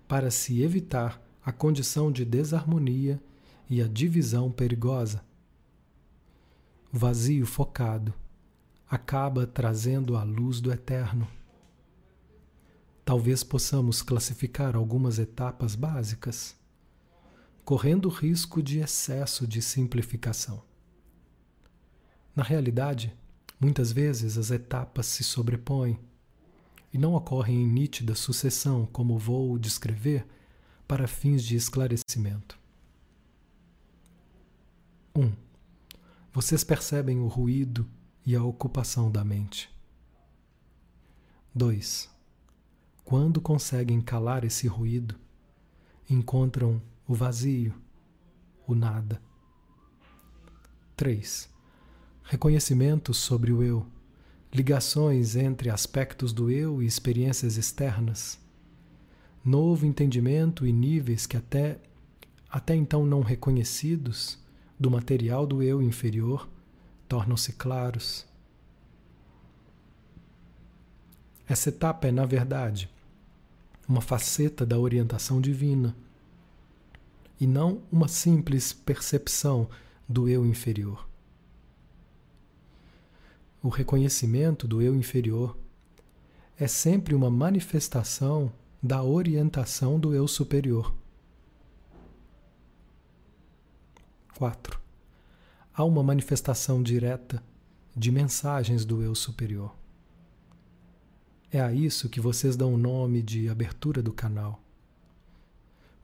para 0.06 0.30
se 0.30 0.62
evitar 0.62 1.22
a 1.44 1.52
condição 1.52 2.12
de 2.12 2.24
desarmonia 2.24 3.20
e 3.68 3.80
a 3.80 3.88
divisão 3.88 4.50
perigosa. 4.50 5.24
O 6.92 6.98
vazio 6.98 7.46
focado 7.46 8.12
acaba 8.88 9.46
trazendo 9.46 10.16
a 10.16 10.24
luz 10.24 10.60
do 10.60 10.72
eterno. 10.72 11.26
Talvez 13.04 13.42
possamos 13.44 14.02
classificar 14.02 14.74
algumas 14.74 15.18
etapas 15.18 15.74
básicas, 15.74 16.56
correndo 17.64 18.06
o 18.06 18.12
risco 18.12 18.62
de 18.62 18.80
excesso 18.80 19.46
de 19.46 19.62
simplificação. 19.62 20.62
Na 22.34 22.42
realidade, 22.42 23.16
muitas 23.60 23.92
vezes 23.92 24.36
as 24.36 24.50
etapas 24.50 25.06
se 25.06 25.22
sobrepõem 25.22 25.98
e 26.92 26.98
não 26.98 27.14
ocorrem 27.14 27.62
em 27.62 27.66
nítida 27.66 28.14
sucessão, 28.14 28.86
como 28.86 29.18
vou 29.18 29.58
descrever 29.58 30.26
para 30.86 31.06
fins 31.06 31.44
de 31.44 31.56
esclarecimento. 31.56 32.58
1. 35.14 35.22
Um, 35.22 35.32
vocês 36.32 36.64
percebem 36.64 37.18
o 37.20 37.26
ruído 37.26 37.88
e 38.24 38.34
a 38.34 38.42
ocupação 38.42 39.10
da 39.10 39.24
mente. 39.24 39.70
2. 41.54 42.08
Quando 43.04 43.40
conseguem 43.40 44.00
calar 44.00 44.44
esse 44.44 44.68
ruído, 44.68 45.18
encontram 46.08 46.80
o 47.06 47.14
vazio, 47.14 47.74
o 48.66 48.74
nada. 48.74 49.20
3. 50.96 51.48
Reconhecimento 52.22 53.12
sobre 53.12 53.52
o 53.52 53.62
eu, 53.62 53.86
ligações 54.52 55.36
entre 55.36 55.70
aspectos 55.70 56.32
do 56.32 56.50
eu 56.50 56.82
e 56.82 56.86
experiências 56.86 57.56
externas 57.56 58.40
novo 59.44 59.86
entendimento 59.86 60.66
e 60.66 60.72
níveis 60.72 61.26
que 61.26 61.36
até, 61.36 61.78
até 62.48 62.74
então 62.74 63.04
não 63.06 63.22
reconhecidos 63.22 64.38
do 64.78 64.90
material 64.90 65.46
do 65.46 65.62
eu 65.62 65.82
inferior 65.82 66.48
tornam-se 67.08 67.52
claros. 67.52 68.26
Essa 71.48 71.70
etapa 71.70 72.06
é, 72.06 72.12
na 72.12 72.24
verdade, 72.24 72.88
uma 73.88 74.00
faceta 74.00 74.64
da 74.64 74.78
orientação 74.78 75.40
divina 75.40 75.96
e 77.40 77.46
não 77.46 77.82
uma 77.90 78.06
simples 78.06 78.72
percepção 78.72 79.68
do 80.08 80.28
eu 80.28 80.46
inferior. 80.46 81.09
O 83.62 83.68
reconhecimento 83.68 84.66
do 84.66 84.80
eu 84.80 84.94
inferior 84.94 85.56
é 86.58 86.66
sempre 86.66 87.14
uma 87.14 87.30
manifestação 87.30 88.50
da 88.82 89.02
orientação 89.02 90.00
do 90.00 90.14
eu 90.14 90.26
superior. 90.26 90.94
4. 94.36 94.80
Há 95.74 95.84
uma 95.84 96.02
manifestação 96.02 96.82
direta 96.82 97.42
de 97.94 98.10
mensagens 98.10 98.86
do 98.86 99.02
eu 99.02 99.14
superior. 99.14 99.76
É 101.52 101.60
a 101.60 101.70
isso 101.70 102.08
que 102.08 102.20
vocês 102.20 102.56
dão 102.56 102.72
o 102.72 102.78
nome 102.78 103.20
de 103.20 103.50
abertura 103.50 104.02
do 104.02 104.12
canal. 104.14 104.62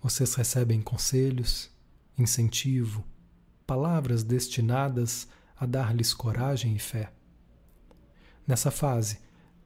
Vocês 0.03 0.35
recebem 0.35 0.83
conselhos, 0.83 1.71
incentivo, 2.19 3.03
palavras 3.67 4.23
destinadas 4.23 5.27
a 5.59 5.65
dar-lhes 5.65 6.13
coragem 6.13 6.75
e 6.77 6.79
fé. 6.79 7.16
Nessa 8.47 8.71
fase, 8.71 9.19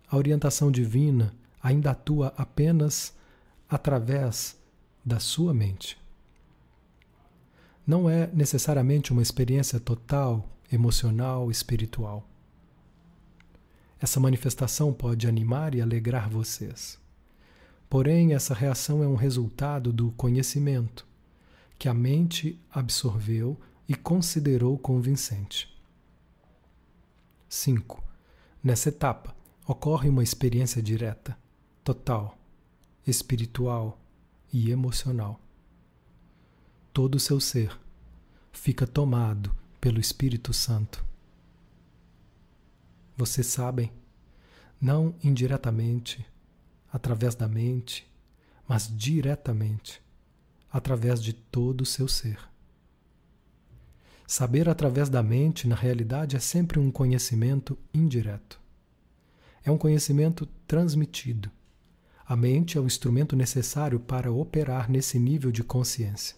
a 0.08 0.16
orientação 0.16 0.70
divina 0.70 1.34
ainda 1.62 1.90
atua 1.90 2.32
apenas 2.36 3.14
através 3.68 4.58
da 5.04 5.20
sua 5.20 5.52
mente. 5.52 5.98
Não 7.86 8.08
é 8.08 8.28
necessariamente 8.32 9.12
uma 9.12 9.22
experiência 9.22 9.78
total, 9.78 10.48
emocional, 10.72 11.50
espiritual. 11.50 12.26
Essa 14.00 14.18
manifestação 14.18 14.92
pode 14.92 15.28
animar 15.28 15.74
e 15.74 15.80
alegrar 15.80 16.30
vocês. 16.30 16.98
Porém, 17.88 18.34
essa 18.34 18.54
reação 18.54 19.02
é 19.02 19.06
um 19.06 19.16
resultado 19.16 19.92
do 19.92 20.12
conhecimento 20.12 21.06
que 21.78 21.88
a 21.88 21.94
mente 21.94 22.58
absorveu 22.70 23.58
e 23.88 23.94
considerou 23.94 24.78
convincente. 24.78 25.68
5. 27.48 28.09
Nessa 28.62 28.90
etapa, 28.90 29.34
ocorre 29.66 30.08
uma 30.10 30.22
experiência 30.22 30.82
direta 30.82 31.38
total, 31.82 32.36
espiritual 33.06 33.98
e 34.52 34.70
emocional. 34.70 35.40
Todo 36.92 37.14
o 37.14 37.20
seu 37.20 37.40
ser 37.40 37.78
fica 38.52 38.86
tomado 38.86 39.56
pelo 39.80 39.98
Espírito 39.98 40.52
Santo. 40.52 41.02
Vocês 43.16 43.46
sabem, 43.46 43.90
não 44.78 45.14
indiretamente, 45.24 46.26
através 46.92 47.34
da 47.34 47.48
mente, 47.48 48.06
mas 48.68 48.94
diretamente, 48.94 50.02
através 50.70 51.22
de 51.22 51.32
todo 51.32 51.80
o 51.80 51.86
seu 51.86 52.06
ser. 52.06 52.49
Saber 54.30 54.68
através 54.68 55.08
da 55.08 55.22
mente, 55.22 55.66
na 55.66 55.74
realidade, 55.74 56.36
é 56.36 56.38
sempre 56.38 56.78
um 56.78 56.90
conhecimento 56.90 57.76
indireto. 57.92 58.60
É 59.64 59.70
um 59.70 59.78
conhecimento 59.78 60.46
transmitido 60.66 61.50
a 62.30 62.36
mente 62.36 62.78
é 62.78 62.80
o 62.80 62.86
instrumento 62.86 63.34
necessário 63.34 63.98
para 63.98 64.30
operar 64.30 64.88
nesse 64.88 65.18
nível 65.18 65.50
de 65.50 65.64
consciência. 65.64 66.36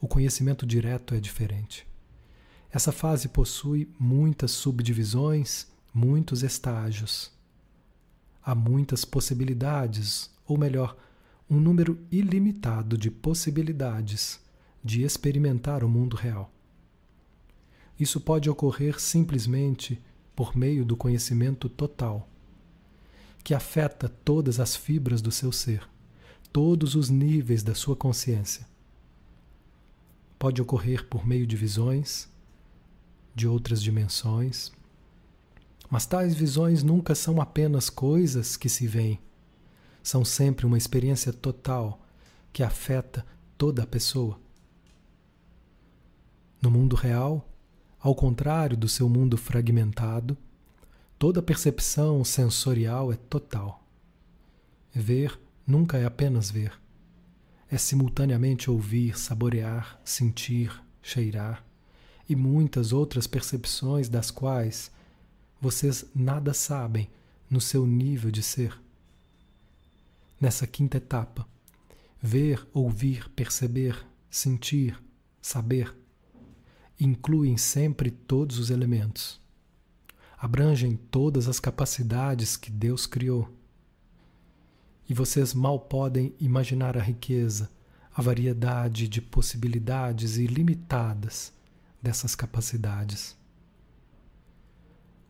O 0.00 0.08
conhecimento 0.08 0.64
direto 0.64 1.14
é 1.14 1.20
diferente. 1.20 1.86
Essa 2.72 2.90
fase 2.90 3.28
possui 3.28 3.92
muitas 3.98 4.52
subdivisões, 4.52 5.66
muitos 5.92 6.42
estágios. 6.42 7.30
Há 8.42 8.54
muitas 8.54 9.04
possibilidades, 9.04 10.30
ou 10.46 10.56
melhor, 10.56 10.96
um 11.50 11.60
número 11.60 12.00
ilimitado 12.10 12.96
de 12.96 13.10
possibilidades 13.10 14.40
de 14.82 15.02
experimentar 15.02 15.84
o 15.84 15.90
mundo 15.90 16.16
real. 16.16 16.50
Isso 17.98 18.20
pode 18.20 18.48
ocorrer 18.50 19.00
simplesmente 19.00 20.00
por 20.34 20.56
meio 20.56 20.84
do 20.84 20.96
conhecimento 20.96 21.68
total 21.68 22.28
que 23.42 23.54
afeta 23.54 24.08
todas 24.08 24.58
as 24.58 24.74
fibras 24.74 25.22
do 25.22 25.30
seu 25.30 25.52
ser, 25.52 25.88
todos 26.52 26.96
os 26.96 27.08
níveis 27.08 27.62
da 27.62 27.76
sua 27.76 27.94
consciência. 27.94 28.66
Pode 30.36 30.60
ocorrer 30.60 31.06
por 31.06 31.24
meio 31.24 31.46
de 31.46 31.54
visões, 31.54 32.28
de 33.36 33.46
outras 33.46 33.80
dimensões, 33.80 34.72
Mas 35.88 36.04
tais 36.06 36.34
visões 36.34 36.82
nunca 36.82 37.14
são 37.14 37.40
apenas 37.40 37.88
coisas 37.88 38.56
que 38.56 38.68
se 38.68 38.86
veem. 38.86 39.20
São 40.02 40.24
sempre 40.24 40.66
uma 40.66 40.78
experiência 40.78 41.32
total 41.32 42.04
que 42.52 42.62
afeta 42.62 43.24
toda 43.56 43.82
a 43.82 43.86
pessoa. 43.86 44.38
No 46.60 46.70
mundo 46.70 46.96
real, 46.96 47.48
ao 48.06 48.14
contrário 48.14 48.76
do 48.76 48.88
seu 48.88 49.08
mundo 49.08 49.36
fragmentado, 49.36 50.38
toda 51.18 51.42
percepção 51.42 52.22
sensorial 52.22 53.12
é 53.12 53.16
total. 53.16 53.84
Ver 54.94 55.36
nunca 55.66 55.98
é 55.98 56.04
apenas 56.04 56.48
ver. 56.48 56.72
É 57.68 57.76
simultaneamente 57.76 58.70
ouvir, 58.70 59.18
saborear, 59.18 60.00
sentir, 60.04 60.80
cheirar 61.02 61.64
e 62.28 62.36
muitas 62.36 62.92
outras 62.92 63.26
percepções 63.26 64.08
das 64.08 64.30
quais 64.30 64.88
vocês 65.60 66.04
nada 66.14 66.54
sabem 66.54 67.10
no 67.50 67.60
seu 67.60 67.84
nível 67.84 68.30
de 68.30 68.40
ser. 68.40 68.80
Nessa 70.40 70.64
quinta 70.64 70.98
etapa, 70.98 71.44
ver, 72.22 72.64
ouvir, 72.72 73.28
perceber, 73.30 74.06
sentir, 74.30 74.96
saber, 75.42 75.92
incluem 76.98 77.56
sempre 77.56 78.10
todos 78.10 78.58
os 78.58 78.70
elementos. 78.70 79.40
Abrangem 80.38 80.96
todas 80.96 81.48
as 81.48 81.60
capacidades 81.60 82.56
que 82.56 82.70
Deus 82.70 83.06
criou. 83.06 83.50
E 85.08 85.14
vocês 85.14 85.54
mal 85.54 85.80
podem 85.80 86.34
imaginar 86.40 86.96
a 86.96 87.02
riqueza, 87.02 87.70
a 88.14 88.20
variedade 88.20 89.08
de 89.08 89.20
possibilidades 89.20 90.36
ilimitadas 90.36 91.52
dessas 92.02 92.34
capacidades. 92.34 93.36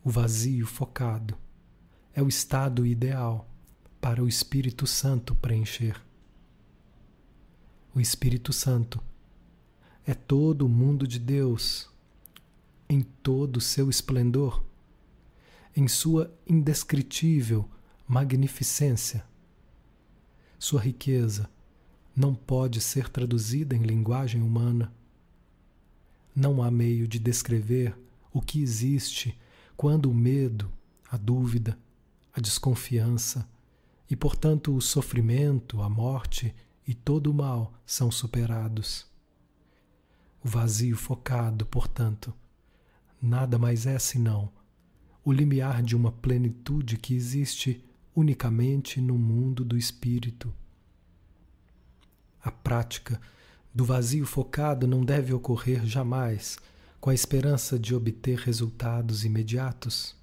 O 0.03 0.09
vazio 0.09 0.65
focado 0.65 1.37
é 2.13 2.21
o 2.21 2.27
estado 2.27 2.85
ideal 2.85 3.49
para 3.99 4.23
o 4.23 4.27
Espírito 4.27 4.87
Santo 4.87 5.35
preencher. 5.35 6.01
O 7.93 7.99
Espírito 7.99 8.53
Santo 8.53 9.01
é 10.07 10.13
todo 10.13 10.65
o 10.65 10.69
mundo 10.69 11.05
de 11.05 11.19
Deus 11.19 11.89
em 12.87 13.01
todo 13.01 13.57
o 13.57 13.61
seu 13.61 13.89
esplendor, 13.89 14.63
em 15.75 15.85
sua 15.85 16.33
indescritível 16.47 17.69
magnificência. 18.07 19.25
Sua 20.57 20.79
riqueza 20.79 21.49
não 22.15 22.33
pode 22.33 22.79
ser 22.79 23.09
traduzida 23.09 23.75
em 23.75 23.81
linguagem 23.81 24.41
humana. 24.41 24.93
Não 26.33 26.63
há 26.63 26.71
meio 26.71 27.05
de 27.05 27.19
descrever 27.19 27.93
o 28.31 28.41
que 28.41 28.61
existe 28.61 29.37
quando 29.75 30.09
o 30.09 30.15
medo, 30.15 30.71
a 31.11 31.17
dúvida, 31.17 31.77
a 32.33 32.39
desconfiança 32.39 33.45
e, 34.09 34.15
portanto, 34.15 34.73
o 34.73 34.79
sofrimento, 34.79 35.81
a 35.81 35.89
morte 35.89 36.55
e 36.87 36.93
todo 36.93 37.29
o 37.29 37.33
mal 37.33 37.73
são 37.85 38.09
superados. 38.09 39.05
O 40.43 40.47
vazio 40.47 40.95
focado, 40.95 41.65
portanto, 41.65 42.33
nada 43.21 43.57
mais 43.57 43.85
é 43.85 43.97
senão 43.99 44.51
o 45.23 45.31
limiar 45.31 45.83
de 45.83 45.95
uma 45.95 46.11
plenitude 46.11 46.95
que 46.95 47.13
existe 47.13 47.83
unicamente 48.15 49.01
no 49.01 49.17
mundo 49.17 49.65
do 49.65 49.77
espírito. 49.77 50.53
A 52.41 52.49
prática 52.49 53.19
do 53.73 53.83
vazio 53.83 54.25
focado 54.25 54.87
não 54.87 55.03
deve 55.03 55.33
ocorrer 55.33 55.85
jamais 55.85 56.57
com 56.99 57.09
a 57.09 57.13
esperança 57.13 57.77
de 57.77 57.93
obter 57.93 58.39
resultados 58.39 59.25
imediatos. 59.25 60.15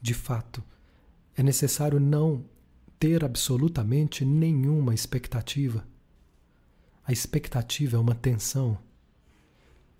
De 0.00 0.14
fato, 0.14 0.64
é 1.36 1.42
necessário 1.42 2.00
não 2.00 2.44
ter 2.98 3.22
absolutamente 3.22 4.24
nenhuma 4.24 4.94
expectativa 4.94 5.86
a 7.04 7.12
expectativa 7.12 7.96
é 7.96 8.00
uma 8.00 8.14
tensão. 8.14 8.78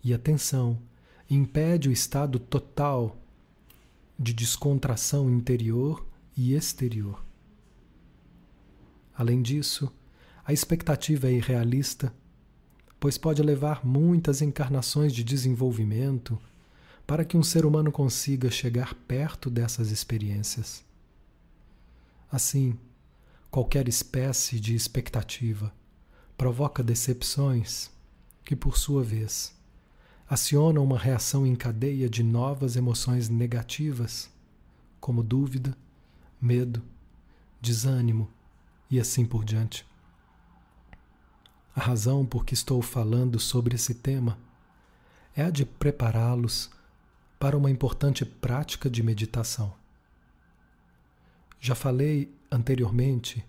E 0.04 0.14
a 0.14 0.18
tensão 0.18 0.80
impede 1.28 1.88
o 1.88 1.92
estado 1.92 2.38
total 2.38 3.16
de 4.18 4.32
descontração 4.32 5.28
interior 5.28 6.06
e 6.36 6.54
exterior. 6.54 7.24
Além 9.14 9.42
disso, 9.42 9.92
a 10.44 10.52
expectativa 10.52 11.28
é 11.28 11.32
irrealista, 11.32 12.14
pois 12.98 13.18
pode 13.18 13.42
levar 13.42 13.84
muitas 13.84 14.40
encarnações 14.40 15.12
de 15.12 15.24
desenvolvimento 15.24 16.38
para 17.06 17.24
que 17.24 17.36
um 17.36 17.42
ser 17.42 17.66
humano 17.66 17.90
consiga 17.90 18.50
chegar 18.50 18.94
perto 18.94 19.50
dessas 19.50 19.90
experiências. 19.90 20.84
Assim, 22.30 22.78
qualquer 23.50 23.88
espécie 23.88 24.58
de 24.58 24.74
expectativa 24.74 25.72
provoca 26.36 26.82
decepções 26.82 27.90
que, 28.44 28.56
por 28.56 28.76
sua 28.76 29.02
vez, 29.02 29.54
acionam 30.28 30.82
uma 30.82 30.98
reação 30.98 31.46
em 31.46 31.54
cadeia 31.54 32.08
de 32.08 32.22
novas 32.22 32.76
emoções 32.76 33.28
negativas, 33.28 34.30
como 35.00 35.22
dúvida, 35.22 35.76
medo, 36.40 36.82
desânimo 37.60 38.30
e 38.90 38.98
assim 38.98 39.24
por 39.24 39.44
diante. 39.44 39.86
A 41.74 41.80
razão 41.80 42.26
por 42.26 42.44
que 42.44 42.54
estou 42.54 42.82
falando 42.82 43.38
sobre 43.38 43.76
esse 43.76 43.94
tema 43.94 44.38
é 45.34 45.44
a 45.44 45.50
de 45.50 45.64
prepará-los 45.64 46.70
para 47.38 47.56
uma 47.56 47.70
importante 47.70 48.24
prática 48.24 48.90
de 48.90 49.02
meditação. 49.02 49.74
Já 51.58 51.74
falei 51.74 52.34
anteriormente 52.50 53.44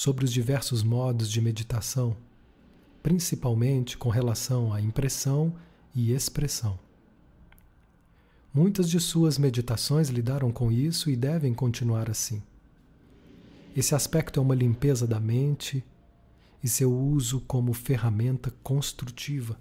sobre 0.00 0.24
os 0.24 0.32
diversos 0.32 0.82
modos 0.82 1.30
de 1.30 1.42
meditação, 1.42 2.16
principalmente 3.02 3.98
com 3.98 4.08
relação 4.08 4.72
à 4.72 4.80
impressão 4.80 5.54
e 5.94 6.12
expressão. 6.12 6.78
Muitas 8.54 8.88
de 8.88 8.98
suas 8.98 9.36
meditações 9.36 10.08
lidaram 10.08 10.50
com 10.50 10.72
isso 10.72 11.10
e 11.10 11.16
devem 11.16 11.52
continuar 11.52 12.08
assim. 12.08 12.42
Esse 13.76 13.94
aspecto 13.94 14.40
é 14.40 14.42
uma 14.42 14.54
limpeza 14.54 15.06
da 15.06 15.20
mente 15.20 15.84
e 16.64 16.66
seu 16.66 16.90
uso 16.90 17.42
como 17.42 17.74
ferramenta 17.74 18.50
construtiva. 18.62 19.60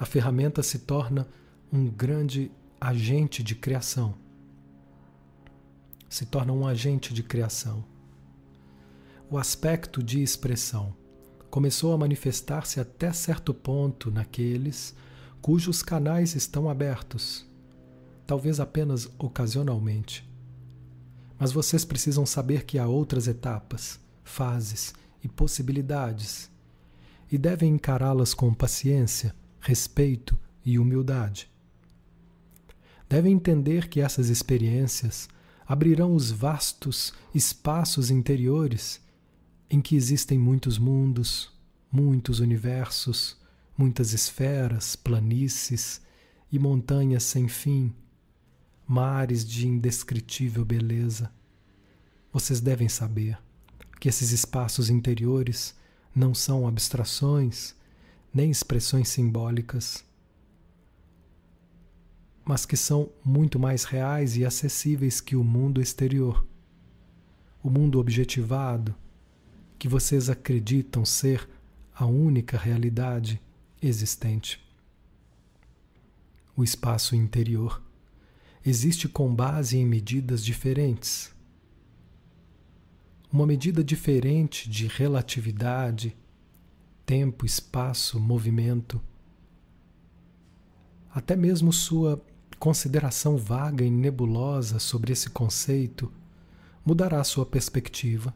A 0.00 0.04
ferramenta 0.04 0.64
se 0.64 0.80
torna 0.80 1.28
um 1.72 1.86
grande 1.88 2.50
agente 2.80 3.40
de 3.40 3.54
criação. 3.54 4.16
Se 6.08 6.26
torna 6.26 6.52
um 6.52 6.66
agente 6.66 7.14
de 7.14 7.22
criação 7.22 7.84
o 9.30 9.38
aspecto 9.38 10.02
de 10.02 10.20
expressão 10.20 10.92
começou 11.50 11.92
a 11.92 11.98
manifestar-se 11.98 12.80
até 12.80 13.12
certo 13.12 13.54
ponto 13.54 14.10
naqueles 14.10 14.92
cujos 15.40 15.84
canais 15.84 16.34
estão 16.34 16.68
abertos, 16.68 17.46
talvez 18.26 18.58
apenas 18.58 19.08
ocasionalmente. 19.18 20.28
Mas 21.38 21.52
vocês 21.52 21.84
precisam 21.84 22.26
saber 22.26 22.64
que 22.64 22.76
há 22.76 22.88
outras 22.88 23.28
etapas, 23.28 24.00
fases 24.24 24.92
e 25.22 25.28
possibilidades, 25.28 26.50
e 27.30 27.38
devem 27.38 27.74
encará-las 27.74 28.34
com 28.34 28.52
paciência, 28.52 29.32
respeito 29.60 30.36
e 30.64 30.76
humildade. 30.76 31.48
Devem 33.08 33.34
entender 33.34 33.88
que 33.88 34.00
essas 34.00 34.28
experiências 34.28 35.28
abrirão 35.66 36.16
os 36.16 36.32
vastos 36.32 37.12
espaços 37.32 38.10
interiores 38.10 39.00
em 39.70 39.80
que 39.80 39.94
existem 39.94 40.38
muitos 40.38 40.78
mundos, 40.78 41.52
muitos 41.90 42.40
universos, 42.40 43.36
muitas 43.78 44.12
esferas, 44.12 44.96
planícies 44.96 46.00
e 46.50 46.58
montanhas 46.58 47.22
sem 47.22 47.48
fim, 47.48 47.94
mares 48.86 49.44
de 49.44 49.68
indescritível 49.68 50.64
beleza. 50.64 51.32
Vocês 52.32 52.60
devem 52.60 52.88
saber 52.88 53.38
que 54.00 54.08
esses 54.08 54.32
espaços 54.32 54.90
interiores 54.90 55.74
não 56.14 56.34
são 56.34 56.66
abstrações 56.66 57.74
nem 58.32 58.50
expressões 58.50 59.08
simbólicas, 59.08 60.04
mas 62.44 62.64
que 62.64 62.76
são 62.76 63.10
muito 63.24 63.58
mais 63.58 63.84
reais 63.84 64.36
e 64.36 64.44
acessíveis 64.44 65.20
que 65.20 65.36
o 65.36 65.44
mundo 65.44 65.80
exterior. 65.80 66.46
O 67.62 67.68
mundo 67.68 67.98
objetivado, 67.98 68.94
que 69.80 69.88
vocês 69.88 70.28
acreditam 70.28 71.06
ser 71.06 71.48
a 71.94 72.04
única 72.04 72.58
realidade 72.58 73.40
existente. 73.80 74.62
O 76.54 76.62
espaço 76.62 77.16
interior 77.16 77.82
existe 78.64 79.08
com 79.08 79.34
base 79.34 79.78
em 79.78 79.86
medidas 79.86 80.44
diferentes. 80.44 81.34
Uma 83.32 83.46
medida 83.46 83.82
diferente 83.82 84.68
de 84.68 84.86
relatividade, 84.86 86.14
tempo, 87.06 87.46
espaço, 87.46 88.20
movimento. 88.20 89.00
Até 91.10 91.34
mesmo 91.34 91.72
sua 91.72 92.22
consideração 92.58 93.38
vaga 93.38 93.82
e 93.82 93.90
nebulosa 93.90 94.78
sobre 94.78 95.14
esse 95.14 95.30
conceito 95.30 96.12
mudará 96.84 97.24
sua 97.24 97.46
perspectiva 97.46 98.34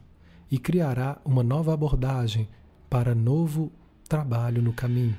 e 0.55 0.57
criará 0.57 1.21
uma 1.25 1.43
nova 1.43 1.73
abordagem 1.73 2.47
para 2.89 3.13
novo 3.13 3.69
trabalho 4.07 4.61
no 4.61 4.71
caminho. 4.71 5.17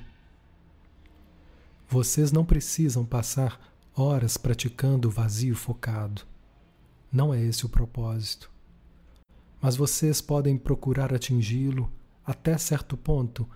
Vocês 1.87 2.33
não 2.33 2.43
precisam 2.43 3.05
passar 3.05 3.61
horas 3.95 4.39
praticando 4.39 5.09
o 5.09 5.11
vazio 5.11 5.55
focado. 5.55 6.23
Não 7.13 7.35
é 7.35 7.43
esse 7.43 7.67
o 7.67 7.69
propósito. 7.69 8.51
Mas 9.61 9.77
vocês 9.77 10.23
podem 10.23 10.57
procurar 10.57 11.13
atingi-lo 11.13 11.93
até 12.25 12.57
certo 12.57 12.97
ponto, 12.97 13.47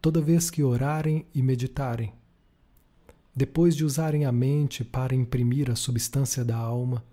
toda 0.00 0.20
vez 0.20 0.50
que 0.50 0.62
orarem 0.62 1.26
e 1.34 1.42
meditarem. 1.42 2.12
Depois 3.34 3.74
de 3.74 3.84
usarem 3.84 4.24
a 4.24 4.30
mente 4.30 4.84
para 4.84 5.16
imprimir 5.16 5.68
a 5.68 5.74
substância 5.74 6.44
da 6.44 6.56
alma 6.56 7.04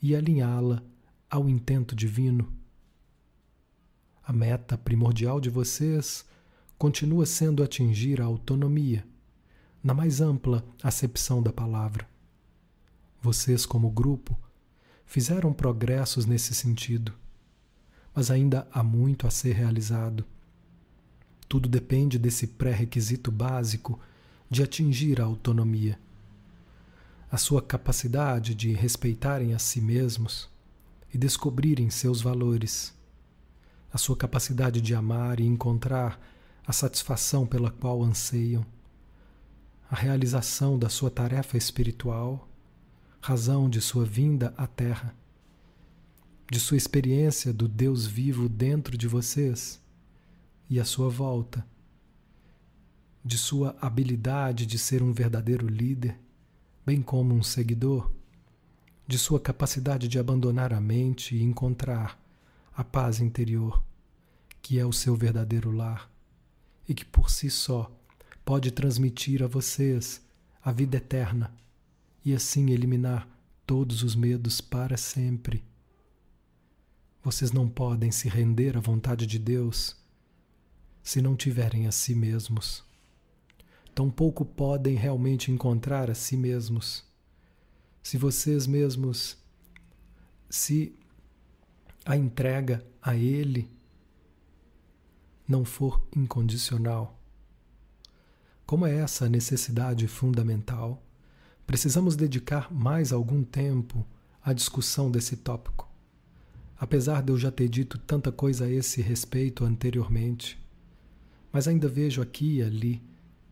e 0.00 0.14
alinhá-la 0.14 0.80
ao 1.28 1.48
intento 1.48 1.96
divino. 1.96 2.61
A 4.24 4.32
meta 4.32 4.78
primordial 4.78 5.40
de 5.40 5.50
vocês 5.50 6.24
continua 6.78 7.26
sendo 7.26 7.62
atingir 7.62 8.20
a 8.20 8.24
autonomia, 8.24 9.04
na 9.82 9.92
mais 9.92 10.20
ampla 10.20 10.64
acepção 10.80 11.42
da 11.42 11.52
palavra. 11.52 12.08
Vocês, 13.20 13.66
como 13.66 13.90
grupo, 13.90 14.38
fizeram 15.04 15.52
progressos 15.52 16.24
nesse 16.24 16.54
sentido, 16.54 17.12
mas 18.14 18.30
ainda 18.30 18.66
há 18.72 18.82
muito 18.82 19.26
a 19.26 19.30
ser 19.30 19.54
realizado. 19.54 20.24
Tudo 21.48 21.68
depende 21.68 22.16
desse 22.16 22.46
pré-requisito 22.46 23.30
básico 23.30 23.98
de 24.48 24.62
atingir 24.62 25.20
a 25.20 25.24
autonomia. 25.24 25.98
A 27.30 27.36
sua 27.36 27.60
capacidade 27.60 28.54
de 28.54 28.72
respeitarem 28.72 29.52
a 29.52 29.58
si 29.58 29.80
mesmos 29.80 30.48
e 31.12 31.18
descobrirem 31.18 31.90
seus 31.90 32.20
valores. 32.20 32.94
A 33.92 33.98
sua 33.98 34.16
capacidade 34.16 34.80
de 34.80 34.94
amar 34.94 35.38
e 35.38 35.44
encontrar 35.44 36.18
a 36.66 36.72
satisfação 36.72 37.46
pela 37.46 37.70
qual 37.70 38.02
anseiam 38.02 38.64
a 39.90 39.94
realização 39.94 40.78
da 40.78 40.88
sua 40.88 41.10
tarefa 41.10 41.58
espiritual, 41.58 42.48
razão 43.20 43.68
de 43.68 43.78
sua 43.82 44.06
vinda 44.06 44.54
à 44.56 44.66
Terra, 44.66 45.14
de 46.50 46.58
sua 46.58 46.78
experiência 46.78 47.52
do 47.52 47.68
Deus 47.68 48.06
vivo 48.06 48.48
dentro 48.48 48.96
de 48.96 49.06
vocês 49.06 49.78
e 50.70 50.80
à 50.80 50.84
sua 50.86 51.10
volta, 51.10 51.66
de 53.22 53.36
sua 53.36 53.76
habilidade 53.82 54.64
de 54.64 54.78
ser 54.78 55.02
um 55.02 55.12
verdadeiro 55.12 55.66
líder, 55.66 56.18
bem 56.86 57.02
como 57.02 57.34
um 57.34 57.42
seguidor, 57.42 58.10
de 59.06 59.18
sua 59.18 59.38
capacidade 59.38 60.08
de 60.08 60.18
abandonar 60.18 60.72
a 60.72 60.80
mente 60.80 61.36
e 61.36 61.42
encontrar 61.42 62.21
a 62.74 62.82
paz 62.82 63.20
interior, 63.20 63.82
que 64.60 64.78
é 64.78 64.86
o 64.86 64.92
seu 64.92 65.14
verdadeiro 65.14 65.70
lar 65.70 66.10
e 66.88 66.94
que 66.94 67.04
por 67.04 67.30
si 67.30 67.50
só 67.50 67.90
pode 68.44 68.70
transmitir 68.70 69.42
a 69.42 69.46
vocês 69.46 70.20
a 70.62 70.72
vida 70.72 70.96
eterna 70.96 71.54
e 72.24 72.34
assim 72.34 72.70
eliminar 72.70 73.28
todos 73.66 74.02
os 74.02 74.14
medos 74.14 74.60
para 74.60 74.96
sempre. 74.96 75.64
Vocês 77.22 77.52
não 77.52 77.68
podem 77.68 78.10
se 78.10 78.28
render 78.28 78.76
à 78.76 78.80
vontade 78.80 79.26
de 79.26 79.38
Deus 79.38 79.96
se 81.02 81.20
não 81.20 81.36
tiverem 81.36 81.86
a 81.86 81.92
si 81.92 82.14
mesmos. 82.14 82.84
Tampouco 83.94 84.44
podem 84.44 84.96
realmente 84.96 85.50
encontrar 85.50 86.10
a 86.10 86.14
si 86.14 86.36
mesmos 86.36 87.04
se 88.02 88.18
vocês 88.18 88.66
mesmos 88.66 89.38
se 90.50 90.94
a 92.04 92.16
entrega 92.16 92.84
a 93.00 93.16
Ele 93.16 93.70
não 95.46 95.64
for 95.64 96.06
incondicional. 96.16 97.20
Como 98.64 98.86
é 98.86 98.96
essa 98.96 99.28
necessidade 99.28 100.06
fundamental, 100.08 101.02
precisamos 101.66 102.16
dedicar 102.16 102.72
mais 102.72 103.12
algum 103.12 103.44
tempo 103.44 104.06
à 104.42 104.52
discussão 104.52 105.10
desse 105.10 105.36
tópico. 105.36 105.88
Apesar 106.78 107.22
de 107.22 107.30
eu 107.30 107.38
já 107.38 107.50
ter 107.50 107.68
dito 107.68 107.98
tanta 107.98 108.32
coisa 108.32 108.64
a 108.64 108.70
esse 108.70 109.00
respeito 109.00 109.64
anteriormente, 109.64 110.58
mas 111.52 111.68
ainda 111.68 111.88
vejo 111.88 112.22
aqui 112.22 112.56
e 112.56 112.62
ali 112.62 113.02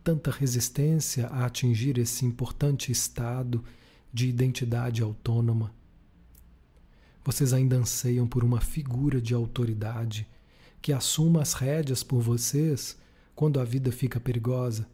tanta 0.03 0.31
resistência 0.31 1.27
a 1.29 1.45
atingir 1.45 1.99
esse 1.99 2.25
importante 2.25 2.91
estado 2.91 3.63
de 4.13 4.29
identidade 4.29 5.03
autônoma. 5.03 5.73
Vocês 7.31 7.53
ainda 7.53 7.77
anseiam 7.77 8.27
por 8.27 8.43
uma 8.43 8.61
figura 8.61 9.21
de 9.21 9.35
autoridade 9.35 10.27
que 10.83 10.93
assuma 10.93 11.41
as 11.41 11.53
rédeas 11.53 12.03
por 12.03 12.21
vocês 12.21 12.99
quando 13.35 13.61
a 13.61 13.65
vida 13.65 13.93
fica 13.93 14.19
perigosa 14.19 14.87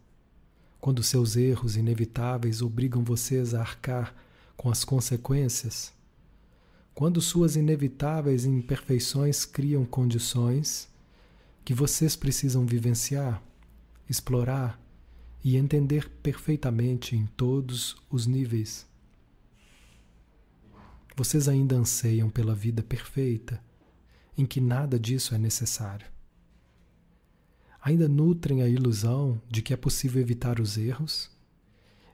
quando 0.79 1.03
seus 1.03 1.35
erros 1.35 1.75
inevitáveis 1.75 2.61
obrigam 2.61 3.03
vocês 3.03 3.53
a 3.53 3.59
arcar 3.59 4.15
com 4.55 4.69
as 4.69 4.83
consequências, 4.83 5.93
quando 6.93 7.21
suas 7.21 7.55
inevitáveis 7.55 8.45
imperfeições 8.45 9.43
criam 9.43 9.85
condições 9.85 10.87
que 11.65 11.73
vocês 11.73 12.15
precisam 12.15 12.65
vivenciar, 12.65 13.41
explorar 14.09 14.79
e 15.43 15.57
entender 15.57 16.09
perfeitamente 16.23 17.15
em 17.15 17.25
todos 17.25 17.95
os 18.09 18.25
níveis. 18.25 18.86
Vocês 21.17 21.49
ainda 21.49 21.75
anseiam 21.75 22.29
pela 22.29 22.55
vida 22.55 22.81
perfeita, 22.81 23.61
em 24.37 24.45
que 24.45 24.61
nada 24.61 24.97
disso 24.97 25.35
é 25.35 25.37
necessário 25.37 26.07
ainda 27.87 28.09
nutrem 28.09 28.61
a 28.61 28.67
ilusão 28.67 29.41
de 29.49 29.61
que 29.61 29.73
é 29.73 29.77
possível 29.77 30.21
evitar 30.21 30.59
os 30.59 30.77
erros, 30.77 31.31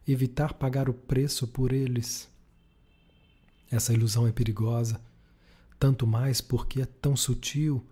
evitar 0.07 0.53
pagar 0.53 0.87
o 0.87 0.93
preço 0.93 1.47
por 1.47 1.73
eles. 1.73 2.29
Essa 3.71 3.91
ilusão 3.91 4.27
é 4.27 4.31
perigosa, 4.31 5.01
tanto 5.79 6.05
mais 6.05 6.41
porque 6.41 6.83
é 6.83 6.85
tão 6.85 7.15
sutil 7.15 7.83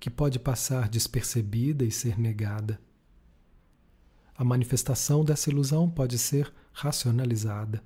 que 0.00 0.08
pode 0.08 0.38
passar 0.38 0.88
despercebida 0.88 1.84
e 1.84 1.90
ser 1.90 2.18
negada. 2.18 2.80
A 4.34 4.42
manifestação 4.42 5.22
dessa 5.22 5.50
ilusão 5.50 5.90
pode 5.90 6.16
ser 6.16 6.50
racionalizada 6.72 7.84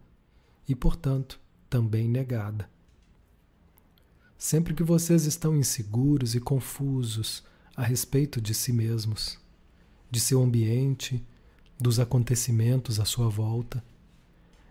e, 0.68 0.74
portanto, 0.76 1.40
também 1.72 2.06
negada. 2.06 2.68
Sempre 4.37 4.74
que 4.74 4.82
vocês 4.82 5.24
estão 5.24 5.56
inseguros 5.56 6.35
e 6.35 6.40
confusos 6.40 7.42
a 7.74 7.82
respeito 7.82 8.42
de 8.42 8.52
si 8.52 8.74
mesmos, 8.74 9.38
de 10.11 10.20
seu 10.20 10.42
ambiente, 10.42 11.26
dos 11.80 11.98
acontecimentos 11.98 13.00
à 13.00 13.06
sua 13.06 13.30
volta, 13.30 13.82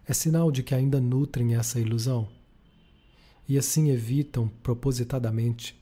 é 0.05 0.13
sinal 0.13 0.51
de 0.51 0.61
que 0.61 0.75
ainda 0.75 1.01
nutrem 1.01 1.55
essa 1.55 1.79
ilusão 1.79 2.29
e 3.49 3.57
assim 3.57 3.89
evitam 3.89 4.47
propositadamente 4.61 5.75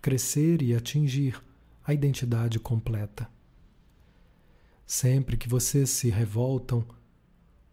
crescer 0.00 0.62
e 0.62 0.72
atingir 0.72 1.42
a 1.84 1.92
identidade 1.92 2.60
completa. 2.60 3.28
Sempre 4.86 5.36
que 5.36 5.48
vocês 5.48 5.90
se 5.90 6.10
revoltam 6.10 6.86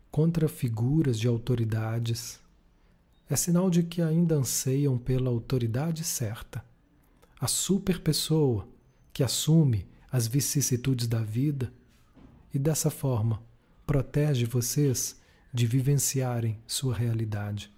contra 0.09 0.47
figuras 0.47 1.19
de 1.19 1.27
autoridades, 1.27 2.39
é 3.29 3.35
sinal 3.35 3.69
de 3.69 3.83
que 3.83 4.01
ainda 4.01 4.35
anseiam 4.35 4.97
pela 4.97 5.29
autoridade 5.29 6.03
certa, 6.03 6.63
a 7.39 7.47
superpessoa 7.47 8.67
que 9.11 9.23
assume 9.23 9.85
as 10.11 10.27
vicissitudes 10.27 11.07
da 11.07 11.21
vida 11.21 11.73
e 12.53 12.59
dessa 12.59 12.89
forma 12.89 13.41
protege 13.85 14.45
vocês 14.45 15.19
de 15.53 15.65
vivenciarem 15.65 16.59
sua 16.65 16.95
realidade. 16.95 17.71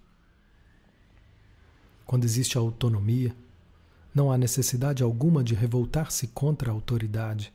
Quando 2.06 2.24
existe 2.24 2.58
autonomia, 2.58 3.34
não 4.14 4.32
há 4.32 4.36
necessidade 4.36 5.02
alguma 5.02 5.44
de 5.44 5.54
revoltar-se 5.54 6.26
contra 6.28 6.70
a 6.70 6.74
autoridade. 6.74 7.52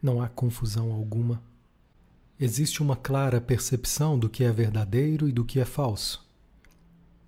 Não 0.00 0.22
há 0.22 0.28
confusão 0.28 0.92
alguma. 0.92 1.42
Existe 2.38 2.80
uma 2.80 2.94
clara 2.94 3.40
percepção 3.40 4.18
do 4.18 4.28
que 4.30 4.44
é 4.44 4.52
verdadeiro 4.52 5.28
e 5.28 5.32
do 5.32 5.44
que 5.44 5.58
é 5.58 5.64
falso. 5.64 6.24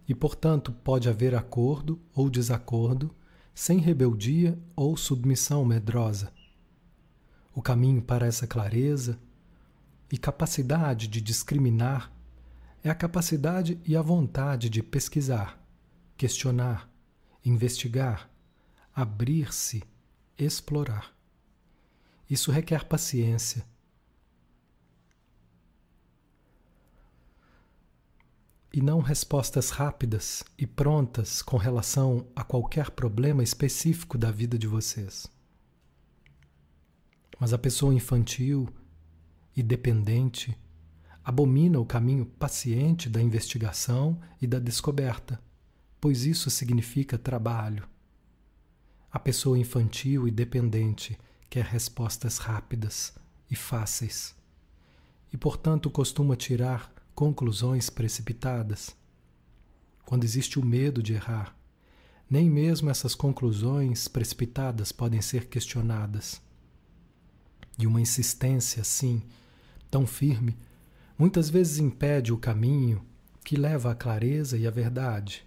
E, 0.08 0.14
portanto, 0.14 0.72
pode 0.72 1.08
haver 1.08 1.34
acordo 1.34 2.00
ou 2.14 2.28
desacordo 2.28 3.14
sem 3.54 3.78
rebeldia 3.78 4.58
ou 4.74 4.96
submissão 4.96 5.64
medrosa. 5.64 6.32
O 7.54 7.60
caminho 7.60 8.00
para 8.00 8.26
essa 8.26 8.46
clareza 8.46 9.18
e 10.10 10.16
capacidade 10.16 11.06
de 11.06 11.20
discriminar 11.20 12.12
é 12.82 12.90
a 12.90 12.94
capacidade 12.94 13.80
e 13.84 13.96
a 13.96 14.02
vontade 14.02 14.68
de 14.68 14.82
pesquisar, 14.82 15.62
questionar, 16.16 16.90
investigar, 17.44 18.28
abrir-se, 18.94 19.82
explorar. 20.36 21.12
Isso 22.28 22.50
requer 22.50 22.84
paciência. 22.84 23.64
E 28.72 28.80
não 28.80 29.00
respostas 29.00 29.70
rápidas 29.70 30.42
e 30.56 30.66
prontas 30.66 31.42
com 31.42 31.58
relação 31.58 32.26
a 32.34 32.42
qualquer 32.42 32.90
problema 32.90 33.42
específico 33.42 34.16
da 34.16 34.30
vida 34.30 34.58
de 34.58 34.66
vocês. 34.66 35.26
Mas 37.38 37.52
a 37.52 37.58
pessoa 37.58 37.92
infantil 37.92 38.68
e 39.54 39.62
dependente 39.62 40.56
abomina 41.22 41.78
o 41.78 41.84
caminho 41.84 42.24
paciente 42.24 43.08
da 43.08 43.20
investigação 43.20 44.18
e 44.40 44.46
da 44.46 44.58
descoberta, 44.58 45.38
pois 46.00 46.24
isso 46.24 46.50
significa 46.50 47.18
trabalho. 47.18 47.86
A 49.10 49.18
pessoa 49.18 49.58
infantil 49.58 50.26
e 50.26 50.30
dependente 50.30 51.18
quer 51.50 51.64
respostas 51.64 52.38
rápidas 52.38 53.14
e 53.50 53.54
fáceis, 53.54 54.34
e 55.30 55.36
portanto 55.36 55.90
costuma 55.90 56.34
tirar 56.34 56.90
conclusões 57.14 57.90
precipitadas. 57.90 58.96
Quando 60.04 60.24
existe 60.24 60.58
o 60.58 60.64
medo 60.64 61.02
de 61.02 61.14
errar, 61.14 61.56
nem 62.28 62.48
mesmo 62.48 62.90
essas 62.90 63.14
conclusões 63.14 64.08
precipitadas 64.08 64.90
podem 64.90 65.20
ser 65.20 65.46
questionadas. 65.46 66.40
E 67.78 67.86
uma 67.86 68.00
insistência 68.00 68.80
assim, 68.80 69.22
tão 69.90 70.06
firme, 70.06 70.56
muitas 71.18 71.50
vezes 71.50 71.78
impede 71.78 72.32
o 72.32 72.38
caminho 72.38 73.04
que 73.44 73.56
leva 73.56 73.92
à 73.92 73.94
clareza 73.94 74.56
e 74.56 74.66
à 74.66 74.70
verdade. 74.70 75.46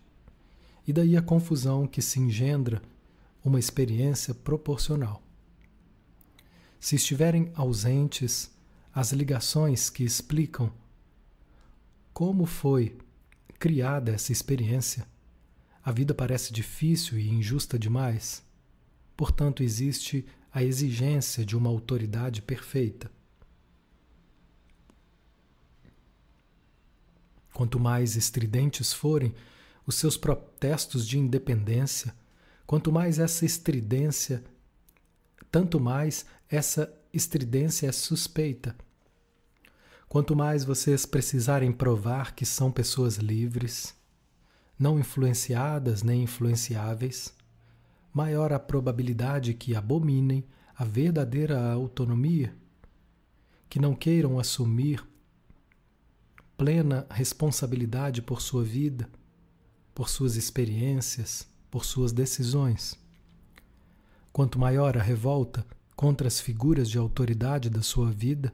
E 0.87 0.93
daí 0.93 1.17
a 1.17 1.21
confusão 1.21 1.87
que 1.87 2.01
se 2.01 2.19
engendra 2.19 2.81
uma 3.43 3.59
experiência 3.59 4.33
proporcional. 4.33 5.21
Se 6.79 6.95
estiverem 6.95 7.51
ausentes 7.55 8.51
as 8.93 9.11
ligações 9.11 9.89
que 9.89 10.03
explicam 10.03 10.71
como 12.15 12.45
foi 12.45 12.97
criada 13.59 14.13
essa 14.13 14.31
experiência, 14.31 15.05
a 15.83 15.91
vida 15.91 16.13
parece 16.13 16.53
difícil 16.53 17.19
e 17.19 17.29
injusta 17.29 17.77
demais. 17.77 18.41
Portanto, 19.17 19.61
existe 19.61 20.25
a 20.49 20.63
exigência 20.63 21.45
de 21.45 21.57
uma 21.57 21.69
autoridade 21.69 22.41
perfeita. 22.41 23.11
Quanto 27.53 27.77
mais 27.81 28.15
estridentes 28.15 28.93
forem 28.93 29.35
os 29.85 29.95
seus 29.95 30.15
protestos 30.15 31.05
de 31.05 31.19
independência, 31.19 32.15
quanto 32.65 32.93
mais 32.93 33.19
essa 33.19 33.45
estridência, 33.45 34.41
tanto 35.51 35.81
mais 35.81 36.25
essa 36.49 36.97
estridência 37.11 37.87
é 37.87 37.91
suspeita. 37.91 38.73
Quanto 40.15 40.33
mais 40.33 40.63
vocês 40.63 41.05
precisarem 41.05 41.73
provar 41.73 42.35
que 42.35 42.45
são 42.45 42.71
pessoas 42.71 43.17
livres, 43.17 43.93
não 44.79 44.97
influenciadas 44.97 46.03
nem 46.03 46.23
influenciáveis, 46.23 47.35
maior 48.13 48.53
a 48.53 48.57
probabilidade 48.57 49.53
que 49.53 49.75
abominem 49.75 50.45
a 50.73 50.85
verdadeira 50.85 51.61
autonomia, 51.69 52.55
que 53.67 53.77
não 53.77 53.93
queiram 53.93 54.39
assumir 54.39 55.05
plena 56.55 57.05
responsabilidade 57.09 58.21
por 58.21 58.39
sua 58.39 58.63
vida, 58.63 59.09
por 59.93 60.07
suas 60.07 60.37
experiências, 60.37 61.45
por 61.69 61.83
suas 61.83 62.13
decisões. 62.13 62.97
Quanto 64.31 64.57
maior 64.57 64.97
a 64.97 65.01
revolta 65.01 65.67
contra 65.93 66.25
as 66.25 66.39
figuras 66.39 66.89
de 66.89 66.97
autoridade 66.97 67.69
da 67.69 67.81
sua 67.81 68.09
vida, 68.09 68.53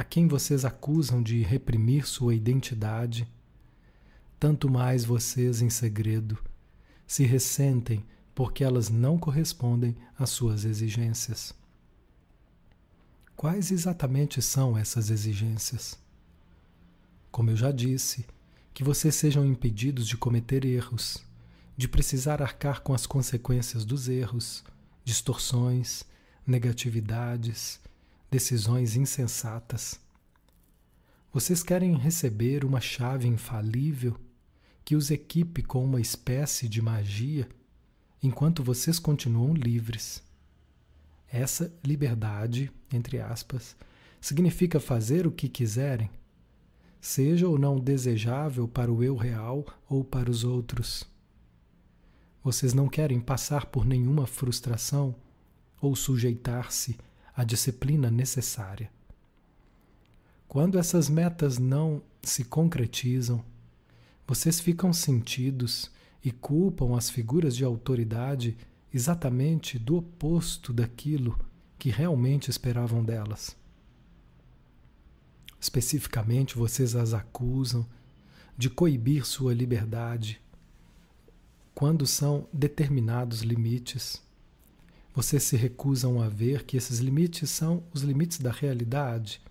a 0.00 0.02
quem 0.02 0.26
vocês 0.26 0.64
acusam 0.64 1.22
de 1.22 1.42
reprimir 1.42 2.06
sua 2.06 2.34
identidade, 2.34 3.30
tanto 4.38 4.66
mais 4.66 5.04
vocês, 5.04 5.60
em 5.60 5.68
segredo, 5.68 6.38
se 7.06 7.22
ressentem 7.24 8.02
porque 8.34 8.64
elas 8.64 8.88
não 8.88 9.18
correspondem 9.18 9.94
às 10.18 10.30
suas 10.30 10.64
exigências. 10.64 11.52
Quais 13.36 13.70
exatamente 13.70 14.40
são 14.40 14.74
essas 14.78 15.10
exigências? 15.10 15.98
Como 17.30 17.50
eu 17.50 17.56
já 17.58 17.70
disse, 17.70 18.24
que 18.72 18.82
vocês 18.82 19.14
sejam 19.14 19.44
impedidos 19.44 20.08
de 20.08 20.16
cometer 20.16 20.64
erros, 20.64 21.18
de 21.76 21.86
precisar 21.86 22.40
arcar 22.40 22.80
com 22.80 22.94
as 22.94 23.04
consequências 23.04 23.84
dos 23.84 24.08
erros, 24.08 24.64
distorções, 25.04 26.04
negatividades, 26.46 27.78
decisões 28.30 28.96
insensatas. 28.96 29.98
Vocês 31.32 31.62
querem 31.62 31.96
receber 31.96 32.64
uma 32.64 32.80
chave 32.80 33.26
infalível 33.26 34.16
que 34.84 34.94
os 34.94 35.10
equipe 35.10 35.62
com 35.62 35.84
uma 35.84 36.00
espécie 36.00 36.68
de 36.68 36.80
magia 36.80 37.48
enquanto 38.22 38.62
vocês 38.62 38.98
continuam 38.98 39.54
livres. 39.54 40.22
Essa 41.28 41.72
liberdade, 41.84 42.70
entre 42.92 43.20
aspas, 43.20 43.76
significa 44.20 44.78
fazer 44.78 45.26
o 45.26 45.32
que 45.32 45.48
quiserem, 45.48 46.10
seja 47.00 47.48
ou 47.48 47.58
não 47.58 47.78
desejável 47.78 48.68
para 48.68 48.92
o 48.92 49.02
eu 49.02 49.16
real 49.16 49.64
ou 49.88 50.04
para 50.04 50.30
os 50.30 50.44
outros. 50.44 51.08
Vocês 52.42 52.74
não 52.74 52.88
querem 52.88 53.20
passar 53.20 53.66
por 53.66 53.84
nenhuma 53.84 54.26
frustração 54.26 55.14
ou 55.80 55.94
sujeitar-se 55.94 56.98
à 57.40 57.44
disciplina 57.44 58.10
necessária. 58.10 58.92
Quando 60.46 60.78
essas 60.78 61.08
metas 61.08 61.56
não 61.56 62.02
se 62.22 62.44
concretizam, 62.44 63.42
vocês 64.26 64.60
ficam 64.60 64.92
sentidos 64.92 65.90
e 66.22 66.30
culpam 66.30 66.94
as 66.94 67.08
figuras 67.08 67.56
de 67.56 67.64
autoridade 67.64 68.58
exatamente 68.92 69.78
do 69.78 69.96
oposto 69.96 70.70
daquilo 70.70 71.38
que 71.78 71.88
realmente 71.88 72.50
esperavam 72.50 73.02
delas. 73.02 73.56
Especificamente, 75.58 76.58
vocês 76.58 76.94
as 76.94 77.14
acusam 77.14 77.86
de 78.54 78.68
coibir 78.68 79.24
sua 79.24 79.54
liberdade 79.54 80.42
quando 81.74 82.06
são 82.06 82.46
determinados 82.52 83.40
limites. 83.40 84.22
Vocês 85.12 85.42
se 85.42 85.56
recusam 85.56 86.22
a 86.22 86.28
ver 86.28 86.64
que 86.64 86.76
esses 86.76 86.98
limites 86.98 87.50
são 87.50 87.82
os 87.92 88.02
limites 88.02 88.38
da 88.38 88.52
realidade, 88.52 89.42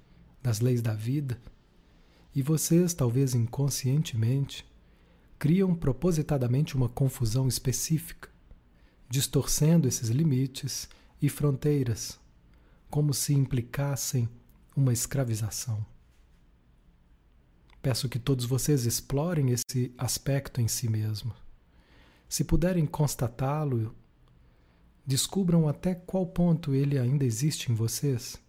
das 0.42 0.62
leis 0.62 0.82
da 0.82 0.94
vida, 0.94 1.40
e 2.34 2.42
vocês, 2.42 2.94
talvez 2.94 3.36
inconscientemente, 3.36 4.66
criam 5.38 5.76
propositadamente 5.76 6.76
uma 6.76 6.88
confusão 6.88 7.48
específica, 7.48 8.30
distorcendo 9.10 9.88
esses 9.88 10.10
limites 10.10 10.88
e 11.22 11.28
fronteiras, 11.28 12.20
como 12.90 13.14
se 13.14 13.34
implicassem 13.34 14.30
uma 14.76 14.94
escravização. 14.94 15.86
Peço 17.82 18.10
que 18.10 18.20
todos 18.20 18.46
vocês 18.46 18.86
explorem 18.86 19.52
esse 19.52 19.94
aspecto 19.98 20.60
em 20.62 20.68
si 20.68 20.90
mesmo. 20.90 21.34
Se 22.28 22.44
puderem 22.44 22.86
constatá-lo, 22.86 23.96
descubram 25.10 25.68
até 25.68 25.96
qual 25.96 26.24
ponto 26.24 26.76
ele 26.76 26.96
ainda 26.96 27.26
existe 27.26 27.72
em 27.72 27.74
vocês. 27.74 28.40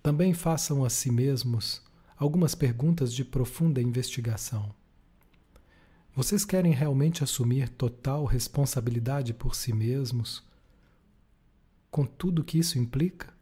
Também 0.00 0.32
façam 0.32 0.84
a 0.84 0.88
si 0.88 1.10
mesmos 1.10 1.82
algumas 2.16 2.54
perguntas 2.54 3.12
de 3.12 3.24
profunda 3.24 3.82
investigação. 3.82 4.72
Vocês 6.14 6.44
querem 6.44 6.72
realmente 6.72 7.24
assumir 7.24 7.68
total 7.70 8.24
responsabilidade 8.24 9.34
por 9.34 9.56
si 9.56 9.72
mesmos, 9.72 10.44
com 11.90 12.06
tudo 12.06 12.44
que 12.44 12.60
isso 12.60 12.78
implica? 12.78 13.34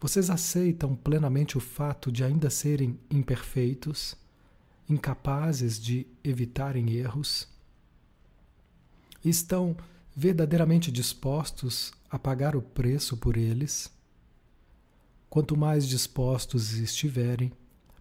Vocês 0.00 0.30
aceitam 0.30 0.96
plenamente 0.96 1.58
o 1.58 1.60
fato 1.60 2.10
de 2.10 2.24
ainda 2.24 2.48
serem 2.48 2.98
imperfeitos, 3.10 4.16
incapazes 4.88 5.78
de 5.78 6.06
evitarem 6.24 6.94
erros? 6.94 7.46
Estão 9.22 9.76
verdadeiramente 10.14 10.92
dispostos 10.92 11.92
a 12.10 12.18
pagar 12.18 12.54
o 12.54 12.62
preço 12.62 13.16
por 13.16 13.36
eles? 13.36 13.90
Quanto 15.30 15.56
mais 15.56 15.88
dispostos 15.88 16.74
estiverem, 16.74 17.50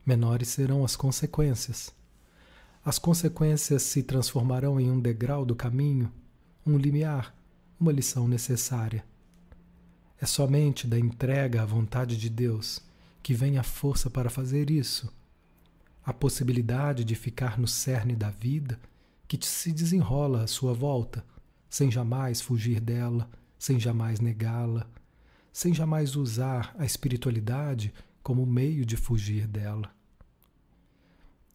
menores 0.05 0.49
serão 0.49 0.84
as 0.84 0.95
consequências. 0.95 1.93
As 2.84 2.99
consequências 2.99 3.84
se 3.84 4.03
transformarão 4.03 4.80
em 4.80 4.91
um 4.91 4.99
degrau 4.99 5.45
do 5.45 5.55
caminho, 5.55 6.12
um 6.66 6.78
limiar, 6.78 7.34
uma 7.80 7.91
lição 7.91 8.28
necessária. 8.28 9.05
É 10.20 10.26
somente 10.26 10.86
da 10.86 10.99
entrega 10.99 11.62
à 11.62 11.66
vontade 11.66 12.18
de 12.18 12.30
Deus 12.30 12.82
que 13.24 13.34
vem 13.34 13.57
a 13.57 13.64
força 13.64 14.09
para 14.09 14.30
fazer 14.30 14.70
isso. 14.70 15.12
A 16.03 16.12
possibilidade 16.12 17.03
de 17.03 17.16
ficar 17.16 17.57
no 17.57 17.68
cerne 17.68 18.16
da 18.16 18.30
vida 18.30 18.80
que 19.28 19.39
se 19.45 19.72
desenrola 19.72 20.43
à 20.43 20.47
sua 20.47 20.74
volta, 20.74 21.24
sem 21.72 21.89
jamais 21.89 22.41
fugir 22.41 22.82
dela, 22.82 23.30
sem 23.57 23.80
jamais 23.80 24.19
negá-la, 24.19 24.86
sem 25.53 25.74
jamais 25.74 26.17
usar 26.17 26.76
a 26.78 26.86
espiritualidade 26.86 27.93
como 28.22 28.45
meio 28.45 28.86
de 28.86 28.97
fugir 28.97 29.47
dela. 29.47 29.89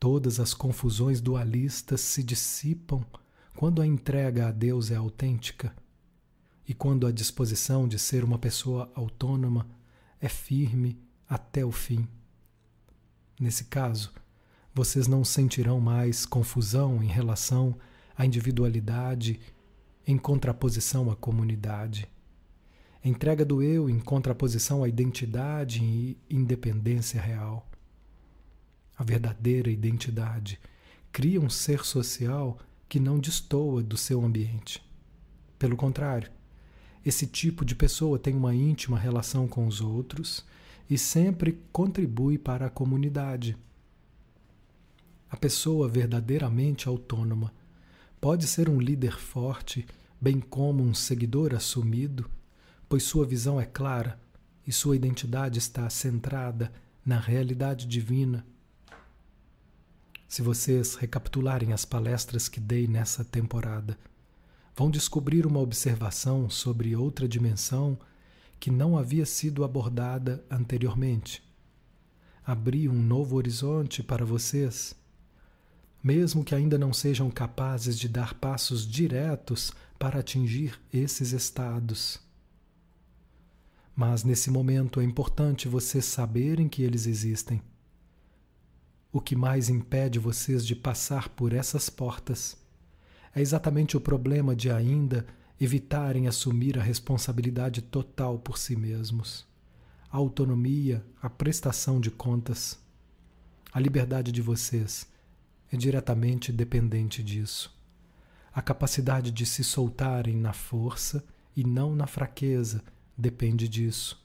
Todas 0.00 0.40
as 0.40 0.54
confusões 0.54 1.20
dualistas 1.20 2.00
se 2.00 2.22
dissipam 2.22 3.04
quando 3.54 3.82
a 3.82 3.86
entrega 3.86 4.48
a 4.48 4.50
Deus 4.50 4.90
é 4.90 4.96
autêntica 4.96 5.76
e 6.66 6.72
quando 6.72 7.06
a 7.06 7.12
disposição 7.12 7.86
de 7.86 7.98
ser 7.98 8.24
uma 8.24 8.38
pessoa 8.38 8.90
autônoma 8.94 9.68
é 10.18 10.30
firme 10.30 10.98
até 11.28 11.62
o 11.62 11.70
fim. 11.70 12.08
Nesse 13.38 13.64
caso, 13.64 14.12
vocês 14.74 15.06
não 15.06 15.22
sentirão 15.24 15.78
mais 15.78 16.24
confusão 16.24 17.02
em 17.02 17.06
relação 17.06 17.76
à 18.16 18.24
individualidade 18.24 19.38
em 20.06 20.16
contraposição 20.16 21.10
à 21.10 21.16
comunidade. 21.16 22.08
Entrega 23.04 23.44
do 23.44 23.62
eu 23.62 23.90
em 23.90 23.98
contraposição 23.98 24.84
à 24.84 24.88
identidade 24.88 25.82
e 25.82 26.16
independência 26.30 27.20
real. 27.20 27.68
A 28.96 29.02
verdadeira 29.02 29.70
identidade 29.70 30.60
cria 31.12 31.40
um 31.40 31.50
ser 31.50 31.84
social 31.84 32.58
que 32.88 33.00
não 33.00 33.18
destoa 33.18 33.82
do 33.82 33.96
seu 33.96 34.24
ambiente. 34.24 34.82
Pelo 35.58 35.76
contrário, 35.76 36.30
esse 37.04 37.26
tipo 37.26 37.64
de 37.64 37.74
pessoa 37.74 38.18
tem 38.18 38.34
uma 38.34 38.54
íntima 38.54 38.98
relação 38.98 39.48
com 39.48 39.66
os 39.66 39.80
outros 39.80 40.44
e 40.88 40.96
sempre 40.96 41.60
contribui 41.72 42.38
para 42.38 42.66
a 42.66 42.70
comunidade. 42.70 43.56
A 45.28 45.36
pessoa 45.36 45.88
verdadeiramente 45.88 46.86
autônoma 46.86 47.52
pode 48.26 48.48
ser 48.48 48.68
um 48.68 48.80
líder 48.80 49.16
forte, 49.16 49.86
bem 50.20 50.40
como 50.40 50.82
um 50.82 50.92
seguidor 50.92 51.54
assumido, 51.54 52.28
pois 52.88 53.04
sua 53.04 53.24
visão 53.24 53.60
é 53.60 53.64
clara 53.64 54.20
e 54.66 54.72
sua 54.72 54.96
identidade 54.96 55.60
está 55.60 55.88
centrada 55.88 56.72
na 57.04 57.20
realidade 57.20 57.86
divina. 57.86 58.44
Se 60.26 60.42
vocês 60.42 60.96
recapitularem 60.96 61.72
as 61.72 61.84
palestras 61.84 62.48
que 62.48 62.58
dei 62.58 62.88
nessa 62.88 63.24
temporada, 63.24 63.96
vão 64.74 64.90
descobrir 64.90 65.46
uma 65.46 65.60
observação 65.60 66.50
sobre 66.50 66.96
outra 66.96 67.28
dimensão 67.28 67.96
que 68.58 68.72
não 68.72 68.98
havia 68.98 69.24
sido 69.24 69.62
abordada 69.62 70.44
anteriormente. 70.50 71.44
Abri 72.44 72.88
um 72.88 73.00
novo 73.00 73.36
horizonte 73.36 74.02
para 74.02 74.24
vocês 74.24 74.96
mesmo 76.06 76.44
que 76.44 76.54
ainda 76.54 76.78
não 76.78 76.92
sejam 76.92 77.28
capazes 77.28 77.98
de 77.98 78.08
dar 78.08 78.32
passos 78.34 78.86
diretos 78.86 79.72
para 79.98 80.20
atingir 80.20 80.80
esses 80.92 81.32
estados. 81.32 82.20
Mas 83.92 84.22
nesse 84.22 84.48
momento 84.48 85.00
é 85.00 85.02
importante 85.02 85.66
vocês 85.66 86.04
saberem 86.04 86.68
que 86.68 86.84
eles 86.84 87.08
existem. 87.08 87.60
O 89.10 89.20
que 89.20 89.34
mais 89.34 89.68
impede 89.68 90.20
vocês 90.20 90.64
de 90.64 90.76
passar 90.76 91.28
por 91.30 91.52
essas 91.52 91.90
portas 91.90 92.56
é 93.34 93.40
exatamente 93.40 93.96
o 93.96 94.00
problema 94.00 94.54
de 94.54 94.70
ainda 94.70 95.26
evitarem 95.60 96.28
assumir 96.28 96.78
a 96.78 96.82
responsabilidade 96.84 97.82
total 97.82 98.38
por 98.38 98.58
si 98.58 98.76
mesmos, 98.76 99.44
a 100.08 100.18
autonomia, 100.18 101.04
a 101.20 101.28
prestação 101.28 102.00
de 102.00 102.12
contas, 102.12 102.78
a 103.72 103.80
liberdade 103.80 104.30
de 104.30 104.40
vocês 104.40 105.15
é 105.70 105.76
diretamente 105.76 106.52
dependente 106.52 107.22
disso. 107.22 107.74
A 108.52 108.62
capacidade 108.62 109.30
de 109.30 109.44
se 109.44 109.62
soltarem 109.62 110.36
na 110.36 110.52
força 110.52 111.24
e 111.54 111.64
não 111.64 111.94
na 111.94 112.06
fraqueza 112.06 112.82
depende 113.16 113.68
disso. 113.68 114.22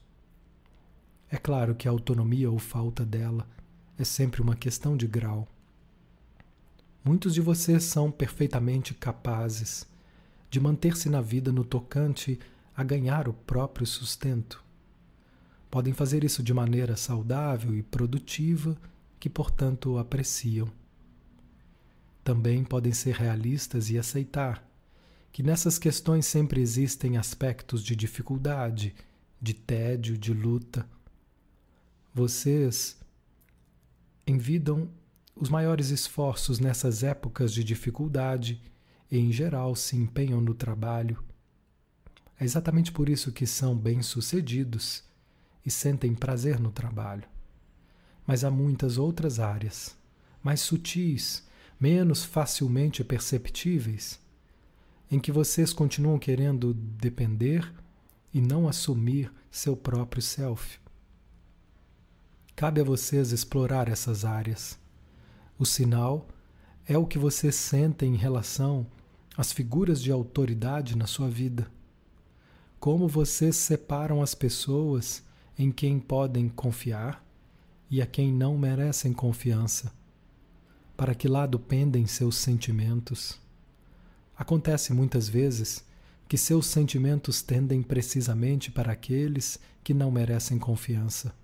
É 1.30 1.36
claro 1.36 1.74
que 1.74 1.88
a 1.88 1.90
autonomia 1.90 2.50
ou 2.50 2.58
falta 2.58 3.04
dela 3.04 3.46
é 3.98 4.04
sempre 4.04 4.40
uma 4.42 4.54
questão 4.54 4.96
de 4.96 5.06
grau. 5.06 5.48
Muitos 7.04 7.34
de 7.34 7.40
vocês 7.40 7.84
são 7.84 8.10
perfeitamente 8.10 8.94
capazes 8.94 9.86
de 10.50 10.60
manter-se 10.60 11.08
na 11.08 11.20
vida 11.20 11.50
no 11.50 11.64
tocante 11.64 12.38
a 12.76 12.84
ganhar 12.84 13.28
o 13.28 13.32
próprio 13.32 13.86
sustento. 13.86 14.62
Podem 15.70 15.94
fazer 15.94 16.22
isso 16.22 16.42
de 16.42 16.52
maneira 16.52 16.96
saudável 16.96 17.74
e 17.74 17.82
produtiva, 17.82 18.76
que 19.18 19.30
portanto 19.30 19.96
apreciam 19.96 20.70
também 22.24 22.64
podem 22.64 22.92
ser 22.92 23.14
realistas 23.14 23.90
e 23.90 23.98
aceitar 23.98 24.66
que 25.32 25.42
nessas 25.42 25.78
questões 25.78 26.26
sempre 26.26 26.60
existem 26.60 27.16
aspectos 27.16 27.82
de 27.82 27.96
dificuldade, 27.96 28.94
de 29.40 29.54
tédio, 29.54 30.16
de 30.18 30.32
luta. 30.32 30.86
Vocês 32.14 33.00
envidam 34.26 34.90
os 35.34 35.48
maiores 35.48 35.88
esforços 35.88 36.58
nessas 36.58 37.02
épocas 37.02 37.52
de 37.52 37.64
dificuldade 37.64 38.60
e, 39.10 39.18
em 39.18 39.32
geral, 39.32 39.74
se 39.74 39.96
empenham 39.96 40.40
no 40.40 40.54
trabalho. 40.54 41.24
É 42.38 42.44
exatamente 42.44 42.92
por 42.92 43.08
isso 43.08 43.32
que 43.32 43.46
são 43.46 43.76
bem-sucedidos 43.76 45.02
e 45.64 45.70
sentem 45.70 46.14
prazer 46.14 46.60
no 46.60 46.70
trabalho. 46.70 47.24
Mas 48.26 48.44
há 48.44 48.50
muitas 48.50 48.98
outras 48.98 49.40
áreas, 49.40 49.96
mais 50.42 50.60
sutis, 50.60 51.44
menos 51.82 52.22
facilmente 52.22 53.02
perceptíveis, 53.02 54.20
em 55.10 55.18
que 55.18 55.32
vocês 55.32 55.72
continuam 55.72 56.16
querendo 56.16 56.72
depender 56.72 57.74
e 58.32 58.40
não 58.40 58.68
assumir 58.68 59.32
seu 59.50 59.76
próprio 59.76 60.22
self. 60.22 60.78
Cabe 62.54 62.80
a 62.80 62.84
vocês 62.84 63.32
explorar 63.32 63.88
essas 63.88 64.24
áreas. 64.24 64.78
O 65.58 65.66
sinal 65.66 66.28
é 66.86 66.96
o 66.96 67.04
que 67.04 67.18
vocês 67.18 67.56
sentem 67.56 68.14
em 68.14 68.16
relação 68.16 68.86
às 69.36 69.52
figuras 69.52 70.00
de 70.00 70.12
autoridade 70.12 70.96
na 70.96 71.08
sua 71.08 71.28
vida. 71.28 71.68
Como 72.78 73.08
vocês 73.08 73.56
separam 73.56 74.22
as 74.22 74.36
pessoas 74.36 75.20
em 75.58 75.72
quem 75.72 75.98
podem 75.98 76.48
confiar 76.48 77.26
e 77.90 78.00
a 78.00 78.06
quem 78.06 78.32
não 78.32 78.56
merecem 78.56 79.12
confiança 79.12 79.92
para 81.02 81.16
que 81.16 81.26
lado 81.26 81.58
pendem 81.58 82.06
seus 82.06 82.36
sentimentos. 82.36 83.36
Acontece 84.36 84.92
muitas 84.92 85.28
vezes 85.28 85.84
que 86.28 86.38
seus 86.38 86.64
sentimentos 86.66 87.42
tendem 87.42 87.82
precisamente 87.82 88.70
para 88.70 88.92
aqueles 88.92 89.58
que 89.82 89.92
não 89.92 90.12
merecem 90.12 90.60
confiança, 90.60 91.34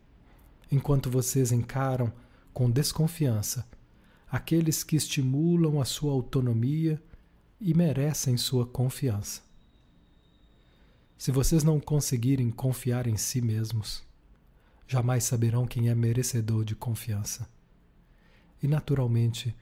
enquanto 0.71 1.11
vocês 1.11 1.51
encaram 1.51 2.13
com 2.55 2.71
desconfiança 2.71 3.67
aqueles 4.31 4.85
que 4.85 4.95
estimulam 4.95 5.81
a 5.81 5.85
sua 5.85 6.13
autonomia 6.13 7.03
e 7.61 7.75
merecem 7.75 8.37
sua 8.37 8.65
confiança. 8.65 9.43
Se 11.19 11.33
vocês 11.33 11.65
não 11.65 11.81
conseguirem 11.81 12.49
confiar 12.53 13.09
em 13.09 13.17
si 13.17 13.41
mesmos, 13.41 14.05
jamais 14.87 15.25
saberão 15.25 15.67
quem 15.67 15.89
é 15.89 15.97
merecedor 15.97 16.65
de 16.65 16.77
confiança 16.77 17.58
e, 18.63 18.69
naturalmente, 18.69 19.55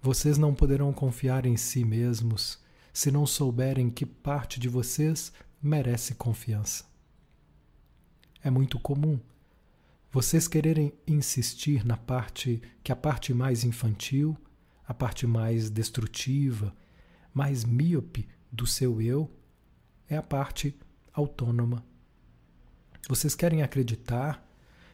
vocês 0.00 0.36
não 0.38 0.54
poderão 0.54 0.92
confiar 0.92 1.46
em 1.46 1.56
si 1.56 1.84
mesmos 1.84 2.60
se 2.92 3.10
não 3.10 3.26
souberem 3.26 3.88
que 3.88 4.04
parte 4.04 4.60
de 4.60 4.68
vocês 4.68 5.32
merece 5.62 6.14
confiança. 6.14 6.84
É 8.42 8.50
muito 8.50 8.78
comum 8.78 9.18
vocês 10.12 10.46
quererem 10.46 10.92
insistir 11.06 11.86
na 11.86 11.96
parte 11.96 12.60
que 12.84 12.92
a 12.92 12.96
parte 12.96 13.32
mais 13.32 13.64
infantil, 13.64 14.36
a 14.86 14.92
parte 14.92 15.26
mais 15.26 15.70
destrutiva, 15.70 16.76
mais 17.32 17.64
míope 17.64 18.28
do 18.50 18.66
seu 18.66 19.00
eu 19.00 19.30
é 20.06 20.16
a 20.18 20.22
parte 20.22 20.76
autônoma. 21.14 21.82
Vocês 23.08 23.34
querem 23.34 23.62
acreditar 23.62 24.46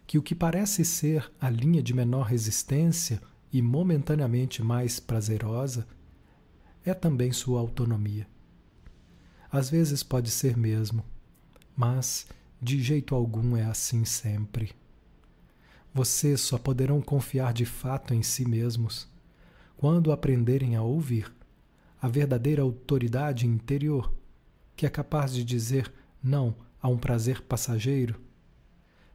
que 0.06 0.16
o 0.16 0.22
que 0.22 0.36
parece 0.36 0.84
ser 0.84 1.28
a 1.40 1.50
linha 1.50 1.82
de 1.82 1.92
menor 1.92 2.22
resistência 2.22 3.20
e 3.52 3.62
momentaneamente 3.62 4.62
mais 4.62 5.00
prazerosa 5.00 5.86
é 6.84 6.92
também 6.92 7.32
sua 7.32 7.60
autonomia. 7.60 8.26
Às 9.50 9.70
vezes 9.70 10.02
pode 10.02 10.30
ser 10.30 10.56
mesmo, 10.56 11.04
mas 11.74 12.26
de 12.60 12.82
jeito 12.82 13.14
algum 13.14 13.56
é 13.56 13.64
assim 13.64 14.04
sempre. 14.04 14.72
Vocês 15.92 16.40
só 16.40 16.58
poderão 16.58 17.00
confiar 17.00 17.52
de 17.52 17.64
fato 17.64 18.12
em 18.12 18.22
si 18.22 18.46
mesmos 18.46 19.08
quando 19.76 20.12
aprenderem 20.12 20.76
a 20.76 20.82
ouvir 20.82 21.32
a 22.00 22.08
verdadeira 22.08 22.62
autoridade 22.62 23.46
interior, 23.46 24.12
que 24.76 24.86
é 24.86 24.90
capaz 24.90 25.32
de 25.32 25.42
dizer 25.42 25.92
não 26.22 26.54
a 26.80 26.88
um 26.88 26.98
prazer 26.98 27.42
passageiro, 27.42 28.20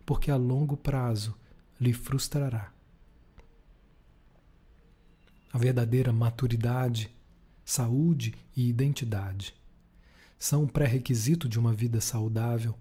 porque 0.06 0.32
a 0.32 0.36
longo 0.36 0.76
prazo 0.76 1.38
lhe 1.80 1.94
frustrará 1.94 2.74
a 5.54 5.58
verdadeira 5.60 6.12
maturidade, 6.12 7.16
saúde 7.64 8.34
e 8.58 8.68
identidade. 8.68 9.54
São 10.40 10.68
pré-requisito 10.68 11.48
de 11.48 11.60
uma 11.60 11.72
vida 11.72 12.02
saudável, 12.02 12.76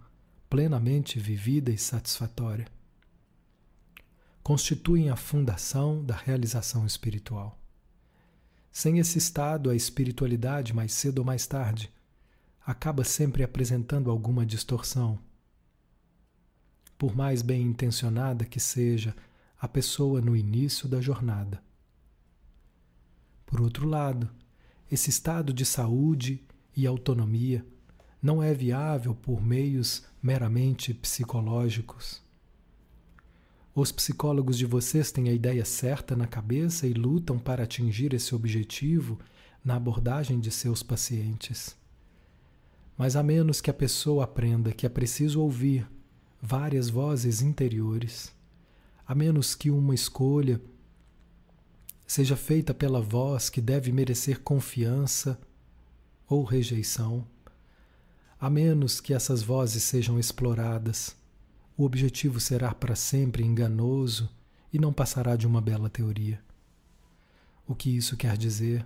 plenamente 0.49 1.21
vivida 1.21 1.71
e 1.71 1.77
satisfatória. 1.77 2.67
constituem 4.43 5.09
a 5.11 5.17
fundação 5.17 6.05
da 6.05 6.17
realização 6.17 6.85
espiritual. 6.85 7.61
Sem 8.73 8.99
esse 8.99 9.19
estado, 9.19 9.71
a 9.71 9.77
espiritualidade, 9.77 10.75
mais 10.75 10.93
cedo 10.93 11.19
ou 11.21 11.25
mais 11.25 11.47
tarde, 11.47 11.93
acaba 12.67 13.05
sempre 13.05 13.45
apresentando 13.45 14.11
alguma 14.11 14.45
distorção. 14.45 15.19
Por 16.99 17.15
mais 17.15 17.43
bem 17.43 17.63
intencionada 17.63 18.45
que 18.45 18.59
seja 18.59 19.15
a 19.61 19.69
pessoa 19.69 20.21
no 20.21 20.35
início 20.35 20.89
da 20.89 21.01
jornada. 21.01 21.63
Por 23.53 23.61
outro 23.61 23.87
lado, 23.87 24.31
esse 24.91 25.11
estado 25.11 25.53
de 25.53 25.67
saúde 25.67 26.43
e 26.75 26.87
autonomia 26.87 27.63
não 28.23 28.43
é 28.43 28.55
viável 28.55 29.15
por 29.15 29.43
meios 29.43 30.07
meramente 30.23 30.95
psicológicos. 30.95 32.23
Os 33.75 33.93
psicólogos 33.93 34.57
de 34.57 34.65
vocês 34.65 35.13
têm 35.13 35.29
a 35.29 35.35
ideia 35.35 35.67
certa 35.67 36.17
na 36.17 36.27
cabeça 36.27 36.87
e 36.87 36.95
lutam 36.95 37.39
para 37.39 37.65
atingir 37.65 38.15
esse 38.15 38.35
objetivo 38.35 39.19
na 39.63 39.77
abordagem 39.77 40.41
de 40.41 40.51
seus 40.51 40.83
pacientes. 40.83 41.77
Mas 42.97 43.17
a 43.17 43.23
menos 43.23 43.61
que 43.61 43.69
a 43.69 43.75
pessoa 43.75 44.25
aprenda 44.25 44.73
que 44.73 44.87
é 44.87 44.89
preciso 44.89 45.43
ouvir 45.43 45.87
várias 46.41 46.89
vozes 46.89 47.43
interiores, 47.43 48.33
a 49.07 49.15
menos 49.15 49.55
que 49.55 49.71
uma 49.71 49.95
escolha 49.95 50.59
seja 52.13 52.37
feita 52.37 52.75
pela 52.75 53.01
voz 53.01 53.49
que 53.49 53.59
deve 53.59 53.91
merecer 53.91 54.41
confiança 54.41 55.41
ou 56.29 56.45
rejeição, 56.45 57.27
a 58.39 58.51
menos 58.51 59.01
que 59.01 59.15
essas 59.15 59.43
vozes 59.43 59.83
sejam 59.83 60.19
exploradas, 60.19 61.17
o 61.75 61.85
objetivo 61.85 62.39
será 62.39 62.75
para 62.75 62.95
sempre 62.95 63.43
enganoso 63.43 64.29
e 64.71 64.79
não 64.79 64.93
passará 64.93 65.37
de 65.37 65.47
uma 65.47 65.59
bela 65.59 65.89
teoria. 65.89 66.39
O 67.67 67.75
que 67.75 67.97
isso 67.97 68.15
quer 68.15 68.37
dizer 68.37 68.85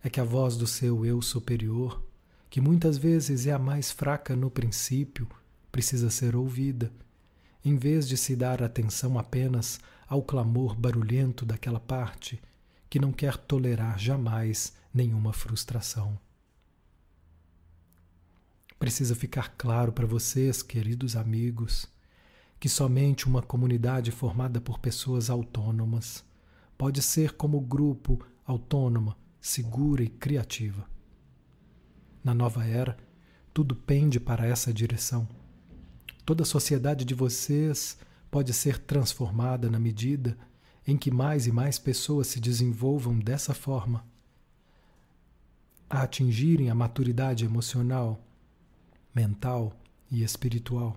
é 0.00 0.08
que 0.08 0.20
a 0.20 0.24
voz 0.24 0.56
do 0.56 0.68
seu 0.68 1.04
eu 1.04 1.20
superior, 1.20 2.00
que 2.48 2.60
muitas 2.60 2.96
vezes 2.96 3.44
é 3.48 3.52
a 3.52 3.58
mais 3.58 3.90
fraca 3.90 4.36
no 4.36 4.52
princípio, 4.52 5.28
precisa 5.72 6.10
ser 6.10 6.36
ouvida, 6.36 6.92
em 7.64 7.76
vez 7.76 8.06
de 8.06 8.16
se 8.16 8.36
dar 8.36 8.62
atenção 8.62 9.18
apenas 9.18 9.80
ao 10.06 10.22
clamor 10.22 10.76
barulhento 10.76 11.44
daquela 11.44 11.80
parte 11.80 12.40
que 12.88 12.98
não 12.98 13.12
quer 13.12 13.36
tolerar 13.36 13.98
jamais 13.98 14.74
nenhuma 14.92 15.32
frustração. 15.32 16.18
Precisa 18.78 19.14
ficar 19.14 19.54
claro 19.58 19.92
para 19.92 20.06
vocês, 20.06 20.62
queridos 20.62 21.16
amigos, 21.16 21.86
que 22.60 22.68
somente 22.68 23.26
uma 23.26 23.42
comunidade 23.42 24.10
formada 24.10 24.60
por 24.60 24.78
pessoas 24.78 25.28
autônomas 25.30 26.24
pode 26.76 27.02
ser 27.02 27.32
como 27.32 27.60
grupo 27.60 28.24
autônoma, 28.46 29.16
segura 29.40 30.02
e 30.02 30.08
criativa. 30.08 30.88
Na 32.22 32.32
nova 32.32 32.64
era, 32.64 32.96
tudo 33.52 33.74
pende 33.74 34.20
para 34.20 34.46
essa 34.46 34.72
direção. 34.72 35.28
Toda 36.24 36.44
a 36.44 36.46
sociedade 36.46 37.04
de 37.04 37.14
vocês 37.14 37.98
pode 38.30 38.52
ser 38.52 38.78
transformada 38.78 39.68
na 39.68 39.78
medida 39.78 40.38
em 40.88 40.96
que 40.96 41.10
mais 41.10 41.46
e 41.46 41.52
mais 41.52 41.78
pessoas 41.78 42.28
se 42.28 42.40
desenvolvam 42.40 43.18
dessa 43.18 43.52
forma, 43.52 44.02
a 45.88 46.00
atingirem 46.00 46.70
a 46.70 46.74
maturidade 46.74 47.44
emocional, 47.44 48.18
mental 49.14 49.78
e 50.10 50.22
espiritual. 50.22 50.96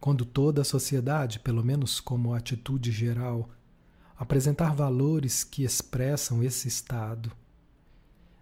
Quando 0.00 0.24
toda 0.24 0.62
a 0.62 0.64
sociedade, 0.64 1.38
pelo 1.38 1.62
menos 1.62 2.00
como 2.00 2.32
atitude 2.32 2.90
geral, 2.90 3.50
apresentar 4.16 4.74
valores 4.74 5.44
que 5.44 5.64
expressam 5.64 6.42
esse 6.42 6.66
estado, 6.66 7.30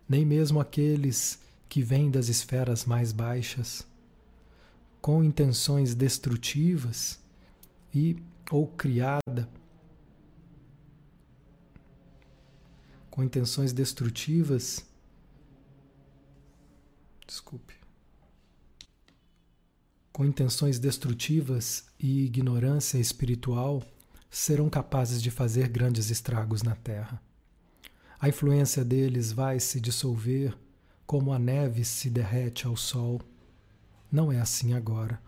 nem 0.08 0.24
mesmo 0.24 0.60
aqueles 0.60 1.42
que 1.68 1.82
vêm 1.82 2.08
das 2.08 2.28
esferas 2.28 2.84
mais 2.84 3.10
baixas, 3.10 3.84
com 5.00 5.24
intenções 5.24 5.92
destrutivas 5.92 7.18
e 7.92 8.16
ou 8.48 8.68
criada 8.68 9.48
com 13.10 13.24
intenções 13.24 13.72
destrutivas. 13.72 14.86
Desculpe. 17.26 17.74
Com 20.12 20.24
intenções 20.24 20.78
destrutivas 20.78 21.86
e 21.98 22.24
ignorância 22.24 22.98
espiritual 22.98 23.82
serão 24.30 24.70
capazes 24.70 25.20
de 25.22 25.30
fazer 25.30 25.68
grandes 25.68 26.10
estragos 26.10 26.62
na 26.62 26.76
Terra. 26.76 27.20
A 28.18 28.28
influência 28.28 28.84
deles 28.84 29.32
vai 29.32 29.58
se 29.58 29.80
dissolver 29.80 30.56
como 31.06 31.32
a 31.32 31.38
neve 31.38 31.84
se 31.84 32.10
derrete 32.10 32.66
ao 32.66 32.76
sol. 32.76 33.20
Não 34.12 34.30
é 34.30 34.38
assim 34.38 34.74
agora. 34.74 35.20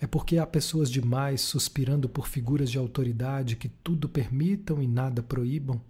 É 0.00 0.06
porque 0.06 0.38
há 0.38 0.46
pessoas 0.46 0.90
demais 0.90 1.40
suspirando 1.40 2.08
por 2.08 2.28
figuras 2.28 2.70
de 2.70 2.76
autoridade 2.76 3.56
que 3.56 3.68
tudo 3.68 4.08
permitam 4.08 4.82
e 4.82 4.86
nada 4.86 5.22
proíbam 5.22 5.80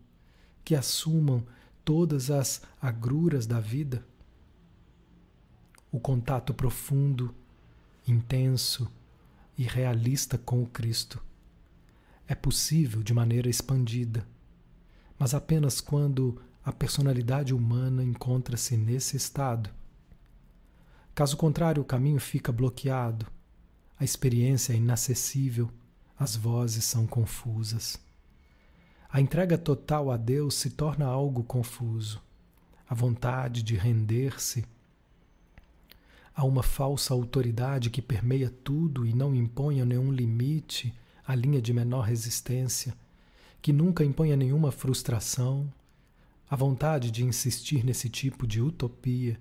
que 0.65 0.75
assumam 0.75 1.45
todas 1.85 2.31
as 2.31 2.63
agruras 2.81 3.47
da 3.47 3.61
vida. 3.61 4.05
O 5.93 6.01
contato 6.01 6.55
profundo, 6.55 7.35
intenso 8.07 8.91
e 9.57 9.63
realista 9.63 10.39
com 10.39 10.63
o 10.63 10.67
Cristo 10.67 11.23
é 12.27 12.35
possível 12.35 13.03
de 13.03 13.13
maneira 13.13 13.49
expandida, 13.49 14.27
mas 15.19 15.35
apenas 15.35 15.81
quando 15.81 16.41
a 16.65 16.73
personalidade 16.73 17.53
humana 17.53 18.03
encontra-se 18.03 18.77
nesse 18.77 19.17
estado. 19.17 19.71
Caso 21.15 21.37
contrário, 21.37 21.83
o 21.83 21.87
caminho 21.87 22.19
fica 22.19 22.51
bloqueado, 22.51 23.27
a 23.99 24.05
experiência 24.05 24.73
é 24.73 24.77
inacessível, 24.77 25.71
as 26.19 26.35
vozes 26.35 26.85
são 26.85 27.07
confusas. 27.07 27.99
A 29.15 29.21
entrega 29.21 29.57
total 29.57 30.11
a 30.11 30.17
Deus 30.17 30.57
se 30.57 30.71
torna 30.71 31.07
algo 31.07 31.45
confuso. 31.45 32.21
A 32.91 32.97
vontade 32.97 33.63
de 33.63 33.77
render-se 33.77 34.65
a 36.35 36.45
uma 36.45 36.65
falsa 36.65 37.15
autoridade 37.15 37.91
que 37.91 38.03
permeia 38.03 38.51
tudo 38.51 39.07
e 39.07 39.15
não 39.15 39.33
impõe 39.33 39.81
a 39.81 39.85
nenhum 39.85 40.11
limite 40.11 40.93
a 41.25 41.33
linha 41.33 41.63
de 41.63 41.73
menor 41.73 42.01
resistência, 42.01 42.93
que 43.63 43.73
nunca 43.73 44.05
imponha 44.05 44.35
nenhuma 44.37 44.73
frustração, 44.73 45.73
a 46.51 46.57
vontade 46.57 47.13
de 47.13 47.25
insistir 47.25 47.85
nesse 47.85 48.09
tipo 48.09 48.49
de 48.49 48.61
utopia 48.61 49.39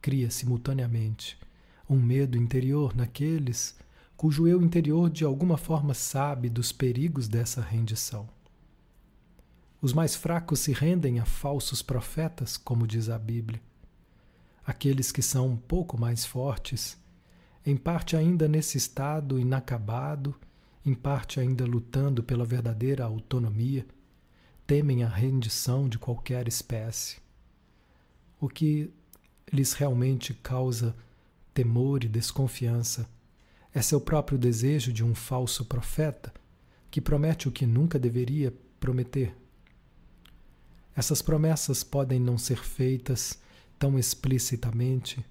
cria 0.00 0.30
simultaneamente 0.30 1.38
um 1.86 2.00
medo 2.00 2.38
interior 2.38 2.96
naqueles 2.96 3.76
cujo 4.16 4.48
eu 4.48 4.62
interior 4.62 5.10
de 5.10 5.22
alguma 5.22 5.58
forma 5.58 5.92
sabe 5.92 6.48
dos 6.48 6.72
perigos 6.72 7.28
dessa 7.28 7.60
rendição. 7.60 8.34
Os 9.86 9.92
mais 9.92 10.16
fracos 10.16 10.58
se 10.58 10.72
rendem 10.72 11.20
a 11.20 11.24
falsos 11.24 11.80
profetas, 11.80 12.56
como 12.56 12.88
diz 12.88 13.08
a 13.08 13.16
Bíblia. 13.16 13.62
Aqueles 14.66 15.12
que 15.12 15.22
são 15.22 15.46
um 15.46 15.56
pouco 15.56 15.96
mais 15.96 16.26
fortes, 16.26 16.98
em 17.64 17.76
parte 17.76 18.16
ainda 18.16 18.48
nesse 18.48 18.76
estado 18.76 19.38
inacabado, 19.38 20.34
em 20.84 20.92
parte 20.92 21.38
ainda 21.38 21.64
lutando 21.64 22.20
pela 22.20 22.44
verdadeira 22.44 23.04
autonomia, 23.04 23.86
temem 24.66 25.04
a 25.04 25.08
rendição 25.08 25.88
de 25.88 26.00
qualquer 26.00 26.48
espécie. 26.48 27.18
O 28.40 28.48
que 28.48 28.92
lhes 29.52 29.72
realmente 29.72 30.34
causa 30.34 30.96
temor 31.54 32.02
e 32.02 32.08
desconfiança 32.08 33.08
é 33.72 33.80
seu 33.80 34.00
próprio 34.00 34.36
desejo 34.36 34.92
de 34.92 35.04
um 35.04 35.14
falso 35.14 35.64
profeta 35.64 36.34
que 36.90 37.00
promete 37.00 37.46
o 37.46 37.52
que 37.52 37.64
nunca 37.64 38.00
deveria 38.00 38.52
prometer. 38.80 39.45
Essas 40.96 41.20
promessas 41.20 41.84
podem 41.84 42.18
não 42.18 42.38
ser 42.38 42.64
feitas 42.64 43.38
tão 43.78 43.98
explicitamente, 43.98 45.22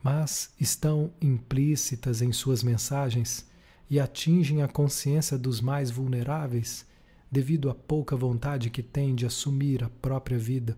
mas 0.00 0.54
estão 0.60 1.12
implícitas 1.20 2.22
em 2.22 2.32
suas 2.32 2.62
mensagens 2.62 3.44
e 3.90 3.98
atingem 3.98 4.62
a 4.62 4.68
consciência 4.68 5.36
dos 5.36 5.60
mais 5.60 5.90
vulneráveis 5.90 6.86
devido 7.30 7.68
à 7.68 7.74
pouca 7.74 8.14
vontade 8.14 8.70
que 8.70 8.84
têm 8.84 9.16
de 9.16 9.26
assumir 9.26 9.82
a 9.82 9.88
própria 9.88 10.38
vida. 10.38 10.76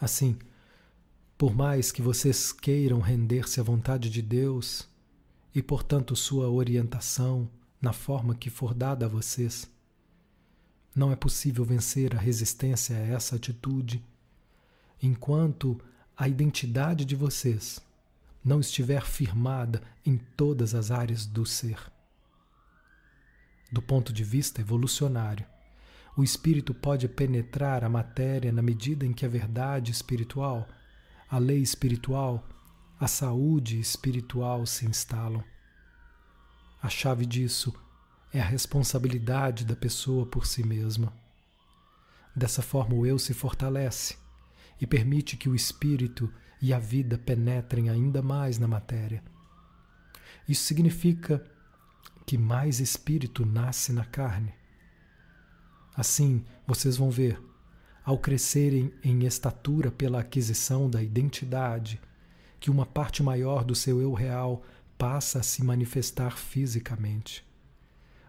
Assim, 0.00 0.38
por 1.36 1.54
mais 1.54 1.90
que 1.90 2.00
vocês 2.00 2.52
queiram 2.52 3.00
render-se 3.00 3.58
à 3.58 3.62
vontade 3.62 4.08
de 4.08 4.22
Deus 4.22 4.88
e, 5.52 5.60
portanto, 5.60 6.14
sua 6.14 6.48
orientação 6.48 7.50
na 7.80 7.92
forma 7.92 8.36
que 8.36 8.48
for 8.48 8.72
dada 8.72 9.06
a 9.06 9.08
vocês, 9.08 9.68
não 10.94 11.10
é 11.10 11.16
possível 11.16 11.64
vencer 11.64 12.14
a 12.14 12.18
resistência 12.18 12.96
a 12.96 13.00
essa 13.00 13.36
atitude 13.36 14.04
enquanto 15.02 15.80
a 16.16 16.28
identidade 16.28 17.04
de 17.04 17.16
vocês 17.16 17.80
não 18.44 18.60
estiver 18.60 19.02
firmada 19.02 19.82
em 20.04 20.16
todas 20.16 20.74
as 20.74 20.90
áreas 20.90 21.26
do 21.26 21.44
ser. 21.44 21.78
do 23.72 23.82
ponto 23.82 24.12
de 24.12 24.22
vista 24.22 24.60
evolucionário. 24.60 25.44
O 26.16 26.22
espírito 26.22 26.72
pode 26.72 27.08
penetrar 27.08 27.82
a 27.82 27.88
matéria 27.88 28.52
na 28.52 28.62
medida 28.62 29.04
em 29.04 29.12
que 29.12 29.26
a 29.26 29.28
verdade 29.28 29.90
espiritual, 29.90 30.68
a 31.28 31.38
lei 31.38 31.60
espiritual, 31.60 32.46
a 33.00 33.08
saúde 33.08 33.80
espiritual 33.80 34.64
se 34.64 34.86
instalam. 34.86 35.42
A 36.80 36.88
chave 36.88 37.26
disso 37.26 37.74
é 38.34 38.40
a 38.40 38.44
responsabilidade 38.44 39.64
da 39.64 39.76
pessoa 39.76 40.26
por 40.26 40.44
si 40.44 40.66
mesma. 40.66 41.12
Dessa 42.34 42.62
forma, 42.62 42.96
o 42.96 43.06
eu 43.06 43.16
se 43.16 43.32
fortalece 43.32 44.16
e 44.80 44.88
permite 44.88 45.36
que 45.36 45.48
o 45.48 45.54
espírito 45.54 46.28
e 46.60 46.74
a 46.74 46.78
vida 46.80 47.16
penetrem 47.16 47.88
ainda 47.88 48.20
mais 48.20 48.58
na 48.58 48.66
matéria. 48.66 49.22
Isso 50.48 50.64
significa 50.64 51.46
que 52.26 52.36
mais 52.36 52.80
espírito 52.80 53.46
nasce 53.46 53.92
na 53.92 54.04
carne. 54.04 54.52
Assim, 55.96 56.44
vocês 56.66 56.96
vão 56.96 57.12
ver, 57.12 57.40
ao 58.04 58.18
crescerem 58.18 58.92
em 59.04 59.24
estatura 59.26 59.92
pela 59.92 60.18
aquisição 60.18 60.90
da 60.90 61.00
identidade, 61.00 62.00
que 62.58 62.68
uma 62.68 62.84
parte 62.84 63.22
maior 63.22 63.62
do 63.62 63.76
seu 63.76 64.00
eu 64.00 64.12
real 64.12 64.64
passa 64.98 65.38
a 65.38 65.42
se 65.42 65.62
manifestar 65.62 66.36
fisicamente. 66.36 67.53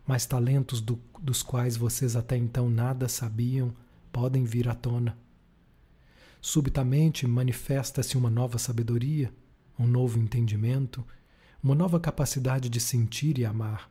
Mas 0.05 0.25
talentos 0.25 0.81
do, 0.81 0.99
dos 1.19 1.41
quais 1.41 1.77
vocês 1.77 2.15
até 2.15 2.37
então 2.37 2.69
nada 2.69 3.07
sabiam 3.07 3.73
podem 4.11 4.43
vir 4.43 4.69
à 4.69 4.75
tona. 4.75 5.17
Subitamente 6.41 7.25
manifesta-se 7.25 8.17
uma 8.17 8.29
nova 8.29 8.57
sabedoria, 8.57 9.33
um 9.79 9.87
novo 9.87 10.19
entendimento 10.19 11.03
uma 11.65 11.73
nova 11.73 11.99
capacidade 11.99 12.69
de 12.69 12.79
sentir 12.79 13.39
e 13.39 13.45
amar. 13.45 13.89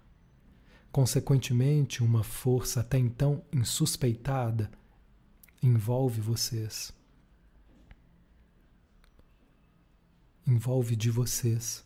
Consequentemente, 0.92 2.04
uma 2.04 2.22
força 2.22 2.82
até 2.82 2.96
então 2.96 3.42
insuspeitada 3.52 4.70
envolve 5.60 6.20
vocês. 6.20 6.92
Envolve 10.46 10.94
de 10.94 11.10
vocês. 11.10 11.84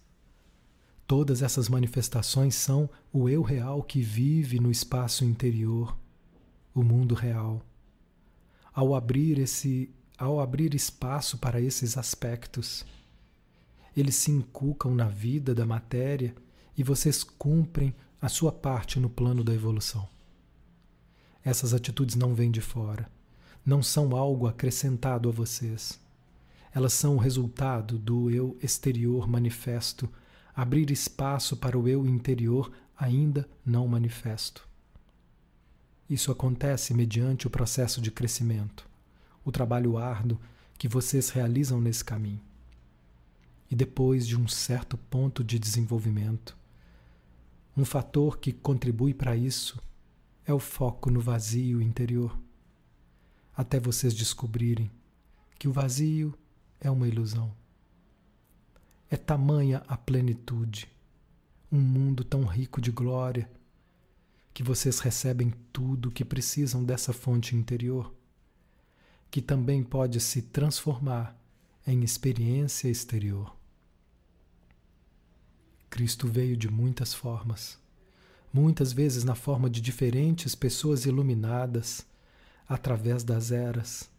Todas 1.08 1.40
essas 1.40 1.70
manifestações 1.70 2.54
são 2.54 2.86
o 3.10 3.30
eu 3.30 3.40
real 3.40 3.82
que 3.82 4.02
vive 4.02 4.60
no 4.60 4.70
espaço 4.70 5.24
interior, 5.24 5.96
o 6.74 6.82
mundo 6.82 7.14
real. 7.14 7.64
Ao 8.74 8.94
abrir 8.94 9.38
esse 9.38 9.90
ao 10.18 10.38
abrir 10.38 10.74
espaço 10.74 11.38
para 11.38 11.62
esses 11.62 11.96
aspectos, 11.96 12.84
eles 13.96 14.16
se 14.16 14.30
inculcam 14.30 14.94
na 14.94 15.08
vida 15.08 15.54
da 15.54 15.64
matéria 15.64 16.34
e 16.76 16.82
vocês 16.82 17.24
cumprem 17.24 17.94
a 18.20 18.28
sua 18.28 18.52
parte 18.52 19.00
no 19.00 19.08
plano 19.08 19.42
da 19.42 19.54
evolução. 19.54 20.06
Essas 21.42 21.72
atitudes 21.72 22.16
não 22.16 22.34
vêm 22.34 22.50
de 22.50 22.60
fora, 22.60 23.10
não 23.64 23.82
são 23.82 24.14
algo 24.14 24.46
acrescentado 24.46 25.30
a 25.30 25.32
vocês. 25.32 25.98
Elas 26.74 26.92
são 26.92 27.14
o 27.14 27.18
resultado 27.18 27.98
do 27.98 28.28
eu 28.28 28.58
exterior 28.62 29.26
manifesto, 29.26 30.06
abrir 30.58 30.90
espaço 30.90 31.56
para 31.56 31.78
o 31.78 31.86
eu 31.86 32.04
interior 32.04 32.72
ainda 32.98 33.48
não 33.64 33.86
manifesto. 33.86 34.66
Isso 36.10 36.32
acontece 36.32 36.92
mediante 36.92 37.46
o 37.46 37.50
processo 37.50 38.00
de 38.00 38.10
crescimento, 38.10 38.84
o 39.44 39.52
trabalho 39.52 39.96
árduo 39.96 40.40
que 40.76 40.88
vocês 40.88 41.30
realizam 41.30 41.80
nesse 41.80 42.04
caminho 42.04 42.40
e 43.70 43.76
depois 43.76 44.26
de 44.26 44.36
um 44.36 44.48
certo 44.48 44.98
ponto 44.98 45.44
de 45.44 45.60
desenvolvimento. 45.60 46.56
Um 47.76 47.84
fator 47.84 48.36
que 48.36 48.52
contribui 48.52 49.14
para 49.14 49.36
isso 49.36 49.80
é 50.44 50.52
o 50.52 50.58
foco 50.58 51.08
no 51.08 51.20
vazio 51.20 51.80
interior, 51.80 52.36
até 53.56 53.78
vocês 53.78 54.12
descobrirem 54.12 54.90
que 55.56 55.68
o 55.68 55.72
vazio 55.72 56.34
é 56.80 56.90
uma 56.90 57.06
ilusão. 57.06 57.54
É 59.10 59.16
tamanha 59.16 59.82
a 59.88 59.96
plenitude, 59.96 60.86
um 61.72 61.80
mundo 61.80 62.22
tão 62.22 62.44
rico 62.44 62.80
de 62.80 62.90
glória, 62.90 63.50
que 64.52 64.62
vocês 64.62 64.98
recebem 64.98 65.54
tudo 65.72 66.08
o 66.08 66.12
que 66.12 66.24
precisam 66.24 66.84
dessa 66.84 67.12
fonte 67.12 67.56
interior, 67.56 68.12
que 69.30 69.40
também 69.40 69.82
pode 69.82 70.20
se 70.20 70.42
transformar 70.42 71.38
em 71.86 72.02
experiência 72.02 72.88
exterior. 72.88 73.56
Cristo 75.88 76.28
veio 76.28 76.56
de 76.56 76.68
muitas 76.68 77.14
formas, 77.14 77.78
muitas 78.52 78.92
vezes 78.92 79.24
na 79.24 79.34
forma 79.34 79.70
de 79.70 79.80
diferentes 79.80 80.54
pessoas 80.54 81.06
iluminadas 81.06 82.06
através 82.68 83.24
das 83.24 83.50
eras. 83.50 84.10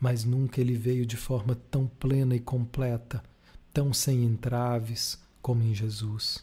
Mas 0.00 0.24
nunca 0.24 0.60
ele 0.60 0.76
veio 0.76 1.04
de 1.04 1.16
forma 1.16 1.54
tão 1.70 1.86
plena 1.86 2.34
e 2.34 2.40
completa, 2.40 3.22
tão 3.76 3.92
sem 3.92 4.24
entraves 4.24 5.22
como 5.42 5.62
em 5.62 5.74
Jesus. 5.74 6.42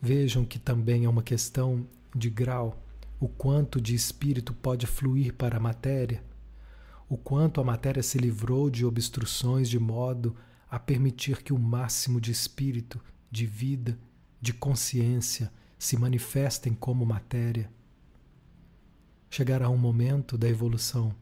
Vejam 0.00 0.44
que 0.44 0.60
também 0.60 1.06
é 1.06 1.08
uma 1.08 1.24
questão 1.24 1.84
de 2.14 2.30
grau, 2.30 2.80
o 3.18 3.26
quanto 3.26 3.80
de 3.80 3.96
espírito 3.96 4.54
pode 4.54 4.86
fluir 4.86 5.34
para 5.34 5.56
a 5.56 5.60
matéria, 5.60 6.22
o 7.08 7.16
quanto 7.16 7.60
a 7.60 7.64
matéria 7.64 8.00
se 8.00 8.16
livrou 8.16 8.70
de 8.70 8.86
obstruções 8.86 9.68
de 9.68 9.76
modo 9.76 10.36
a 10.70 10.78
permitir 10.78 11.42
que 11.42 11.52
o 11.52 11.58
máximo 11.58 12.20
de 12.20 12.30
espírito, 12.30 13.00
de 13.28 13.44
vida, 13.44 13.98
de 14.40 14.52
consciência 14.52 15.52
se 15.80 15.96
manifestem 15.98 16.74
como 16.74 17.04
matéria. 17.04 17.68
Chegará 19.28 19.68
um 19.68 19.76
momento 19.76 20.38
da 20.38 20.48
evolução 20.48 21.12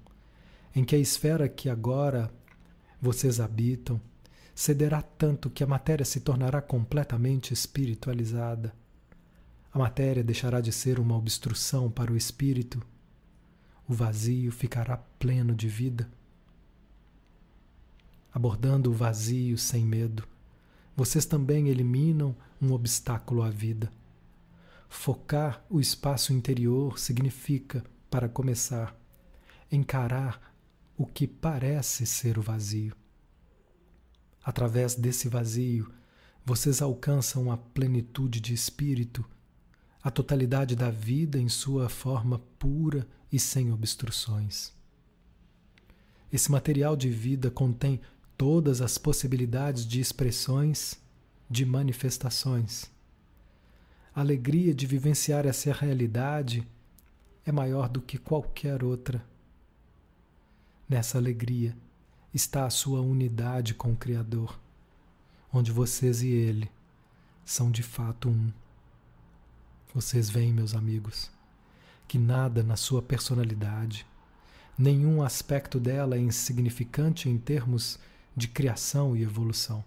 em 0.76 0.84
que 0.84 0.94
a 0.94 0.98
esfera 0.98 1.48
que 1.48 1.70
agora 1.70 2.30
vocês 3.00 3.40
habitam 3.40 4.00
cederá 4.54 5.00
tanto 5.00 5.48
que 5.48 5.64
a 5.64 5.66
matéria 5.66 6.04
se 6.04 6.20
tornará 6.20 6.60
completamente 6.60 7.54
espiritualizada. 7.54 8.74
A 9.72 9.78
matéria 9.78 10.22
deixará 10.22 10.60
de 10.60 10.72
ser 10.72 10.98
uma 10.98 11.16
obstrução 11.16 11.90
para 11.90 12.12
o 12.12 12.16
espírito. 12.16 12.82
O 13.88 13.94
vazio 13.94 14.52
ficará 14.52 14.98
pleno 15.18 15.54
de 15.54 15.68
vida 15.68 16.10
abordando 18.32 18.90
o 18.90 18.94
vazio 18.94 19.58
sem 19.58 19.84
medo, 19.84 20.26
vocês 20.96 21.24
também 21.24 21.68
eliminam 21.68 22.34
um 22.60 22.72
obstáculo 22.72 23.42
à 23.42 23.50
vida. 23.50 23.90
Focar 24.88 25.64
o 25.68 25.80
espaço 25.80 26.32
interior 26.32 26.98
significa, 26.98 27.84
para 28.10 28.28
começar, 28.28 28.94
encarar 29.70 30.49
o 31.00 31.06
que 31.06 31.26
parece 31.26 32.04
ser 32.04 32.38
o 32.38 32.42
vazio. 32.42 32.94
Através 34.44 34.94
desse 34.94 35.30
vazio, 35.30 35.90
vocês 36.44 36.82
alcançam 36.82 37.50
a 37.50 37.56
plenitude 37.56 38.38
de 38.38 38.52
espírito, 38.52 39.24
a 40.02 40.10
totalidade 40.10 40.76
da 40.76 40.90
vida 40.90 41.38
em 41.38 41.48
sua 41.48 41.88
forma 41.88 42.38
pura 42.58 43.08
e 43.32 43.40
sem 43.40 43.72
obstruções. 43.72 44.74
Esse 46.30 46.52
material 46.52 46.94
de 46.94 47.08
vida 47.08 47.50
contém 47.50 47.98
todas 48.36 48.82
as 48.82 48.98
possibilidades 48.98 49.86
de 49.86 50.02
expressões, 50.02 51.00
de 51.48 51.64
manifestações. 51.64 52.90
A 54.14 54.20
alegria 54.20 54.74
de 54.74 54.86
vivenciar 54.86 55.46
essa 55.46 55.72
realidade 55.72 56.68
é 57.46 57.50
maior 57.50 57.88
do 57.88 58.02
que 58.02 58.18
qualquer 58.18 58.84
outra. 58.84 59.29
Nessa 60.90 61.18
alegria 61.18 61.76
está 62.34 62.66
a 62.66 62.70
sua 62.70 63.00
unidade 63.00 63.74
com 63.74 63.92
o 63.92 63.96
Criador, 63.96 64.58
onde 65.52 65.70
vocês 65.70 66.20
e 66.20 66.26
Ele 66.30 66.68
são 67.44 67.70
de 67.70 67.80
fato 67.80 68.28
um. 68.28 68.52
Vocês 69.94 70.28
veem, 70.28 70.52
meus 70.52 70.74
amigos, 70.74 71.30
que 72.08 72.18
nada 72.18 72.64
na 72.64 72.74
sua 72.74 73.00
personalidade, 73.00 74.04
nenhum 74.76 75.22
aspecto 75.22 75.78
dela 75.78 76.16
é 76.16 76.18
insignificante 76.18 77.28
em 77.28 77.38
termos 77.38 77.96
de 78.36 78.48
criação 78.48 79.16
e 79.16 79.22
evolução. 79.22 79.84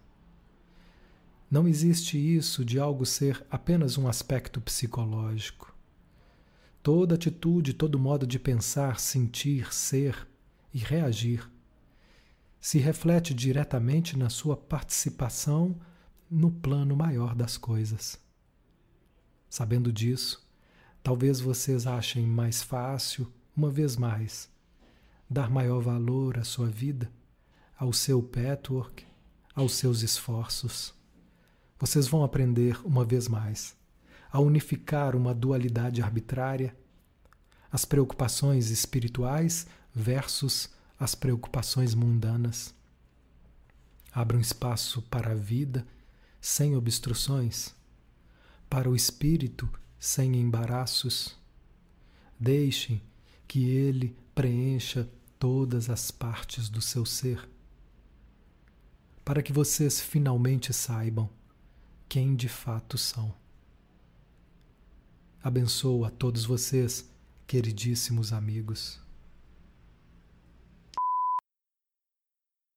Não 1.51 1.68
existe 1.68 2.18
isso 2.18 2.64
de 2.64 2.80
algo 2.80 3.06
ser 3.06 3.45
apenas 3.51 3.97
um 3.97 4.08
aspecto 4.08 4.62
psicológico. 4.62 5.76
Toda 6.82 7.16
atitude, 7.16 7.74
todo 7.74 7.99
modo 7.99 8.26
de 8.26 8.39
pensar, 8.39 9.01
sentir, 9.01 9.74
ser 9.74 10.32
e 10.74 10.80
reagir 10.80 11.50
se 12.60 12.80
reflete 12.80 13.34
diretamente 13.34 14.18
na 14.18 14.30
sua 14.30 14.56
participação 14.56 15.76
no 16.30 16.50
plano 16.50 16.96
maior 16.96 17.36
das 17.36 17.58
coisas. 17.58 18.18
Sabendo 19.50 19.92
disso, 19.92 20.50
talvez 21.04 21.40
vocês 21.40 21.86
achem 21.86 22.26
mais 22.26 22.64
fácil, 22.64 23.32
uma 23.56 23.70
vez 23.70 23.98
mais, 23.98 24.50
dar 25.30 25.50
maior 25.50 25.82
valor 25.82 26.40
à 26.40 26.44
sua 26.44 26.68
vida 26.68 27.12
ao 27.84 27.92
seu 27.92 28.24
patchwork, 28.24 29.06
aos 29.54 29.76
seus 29.76 30.04
esforços. 30.04 30.94
Vocês 31.78 32.08
vão 32.08 32.24
aprender 32.24 32.80
uma 32.86 33.04
vez 33.04 33.28
mais 33.28 33.76
a 34.32 34.40
unificar 34.40 35.16
uma 35.16 35.34
dualidade 35.34 36.02
arbitrária, 36.02 36.76
as 37.72 37.84
preocupações 37.84 38.70
espirituais 38.70 39.68
versus 39.94 40.70
as 41.00 41.16
preocupações 41.16 41.94
mundanas. 41.94 42.74
Abra 44.12 44.38
um 44.38 44.41
espaço 44.41 45.02
para 45.04 45.32
a 45.32 45.36
vida 45.36 45.86
sem 46.39 46.76
obstruções, 46.76 47.74
para 48.70 48.89
o 48.89 48.96
espírito 48.96 49.70
sem 50.00 50.36
embaraços. 50.36 51.38
Deixem 52.39 53.02
que 53.48 53.70
ele 53.70 54.16
preencha 54.34 55.10
todas 55.39 55.89
as 55.89 56.10
partes 56.10 56.70
do 56.70 56.82
seu 56.82 57.06
ser, 57.06 57.50
para 59.24 59.44
que 59.44 59.54
vocês 59.54 60.00
finalmente 60.00 60.74
saibam 60.74 61.30
quem 62.08 62.36
de 62.36 62.48
fato 62.48 62.98
são. 62.98 63.34
Abençoo 65.41 66.06
a 66.06 66.10
todos 66.10 66.46
vocês, 66.46 67.10
queridíssimos 67.46 68.32
amigos. 68.32 69.03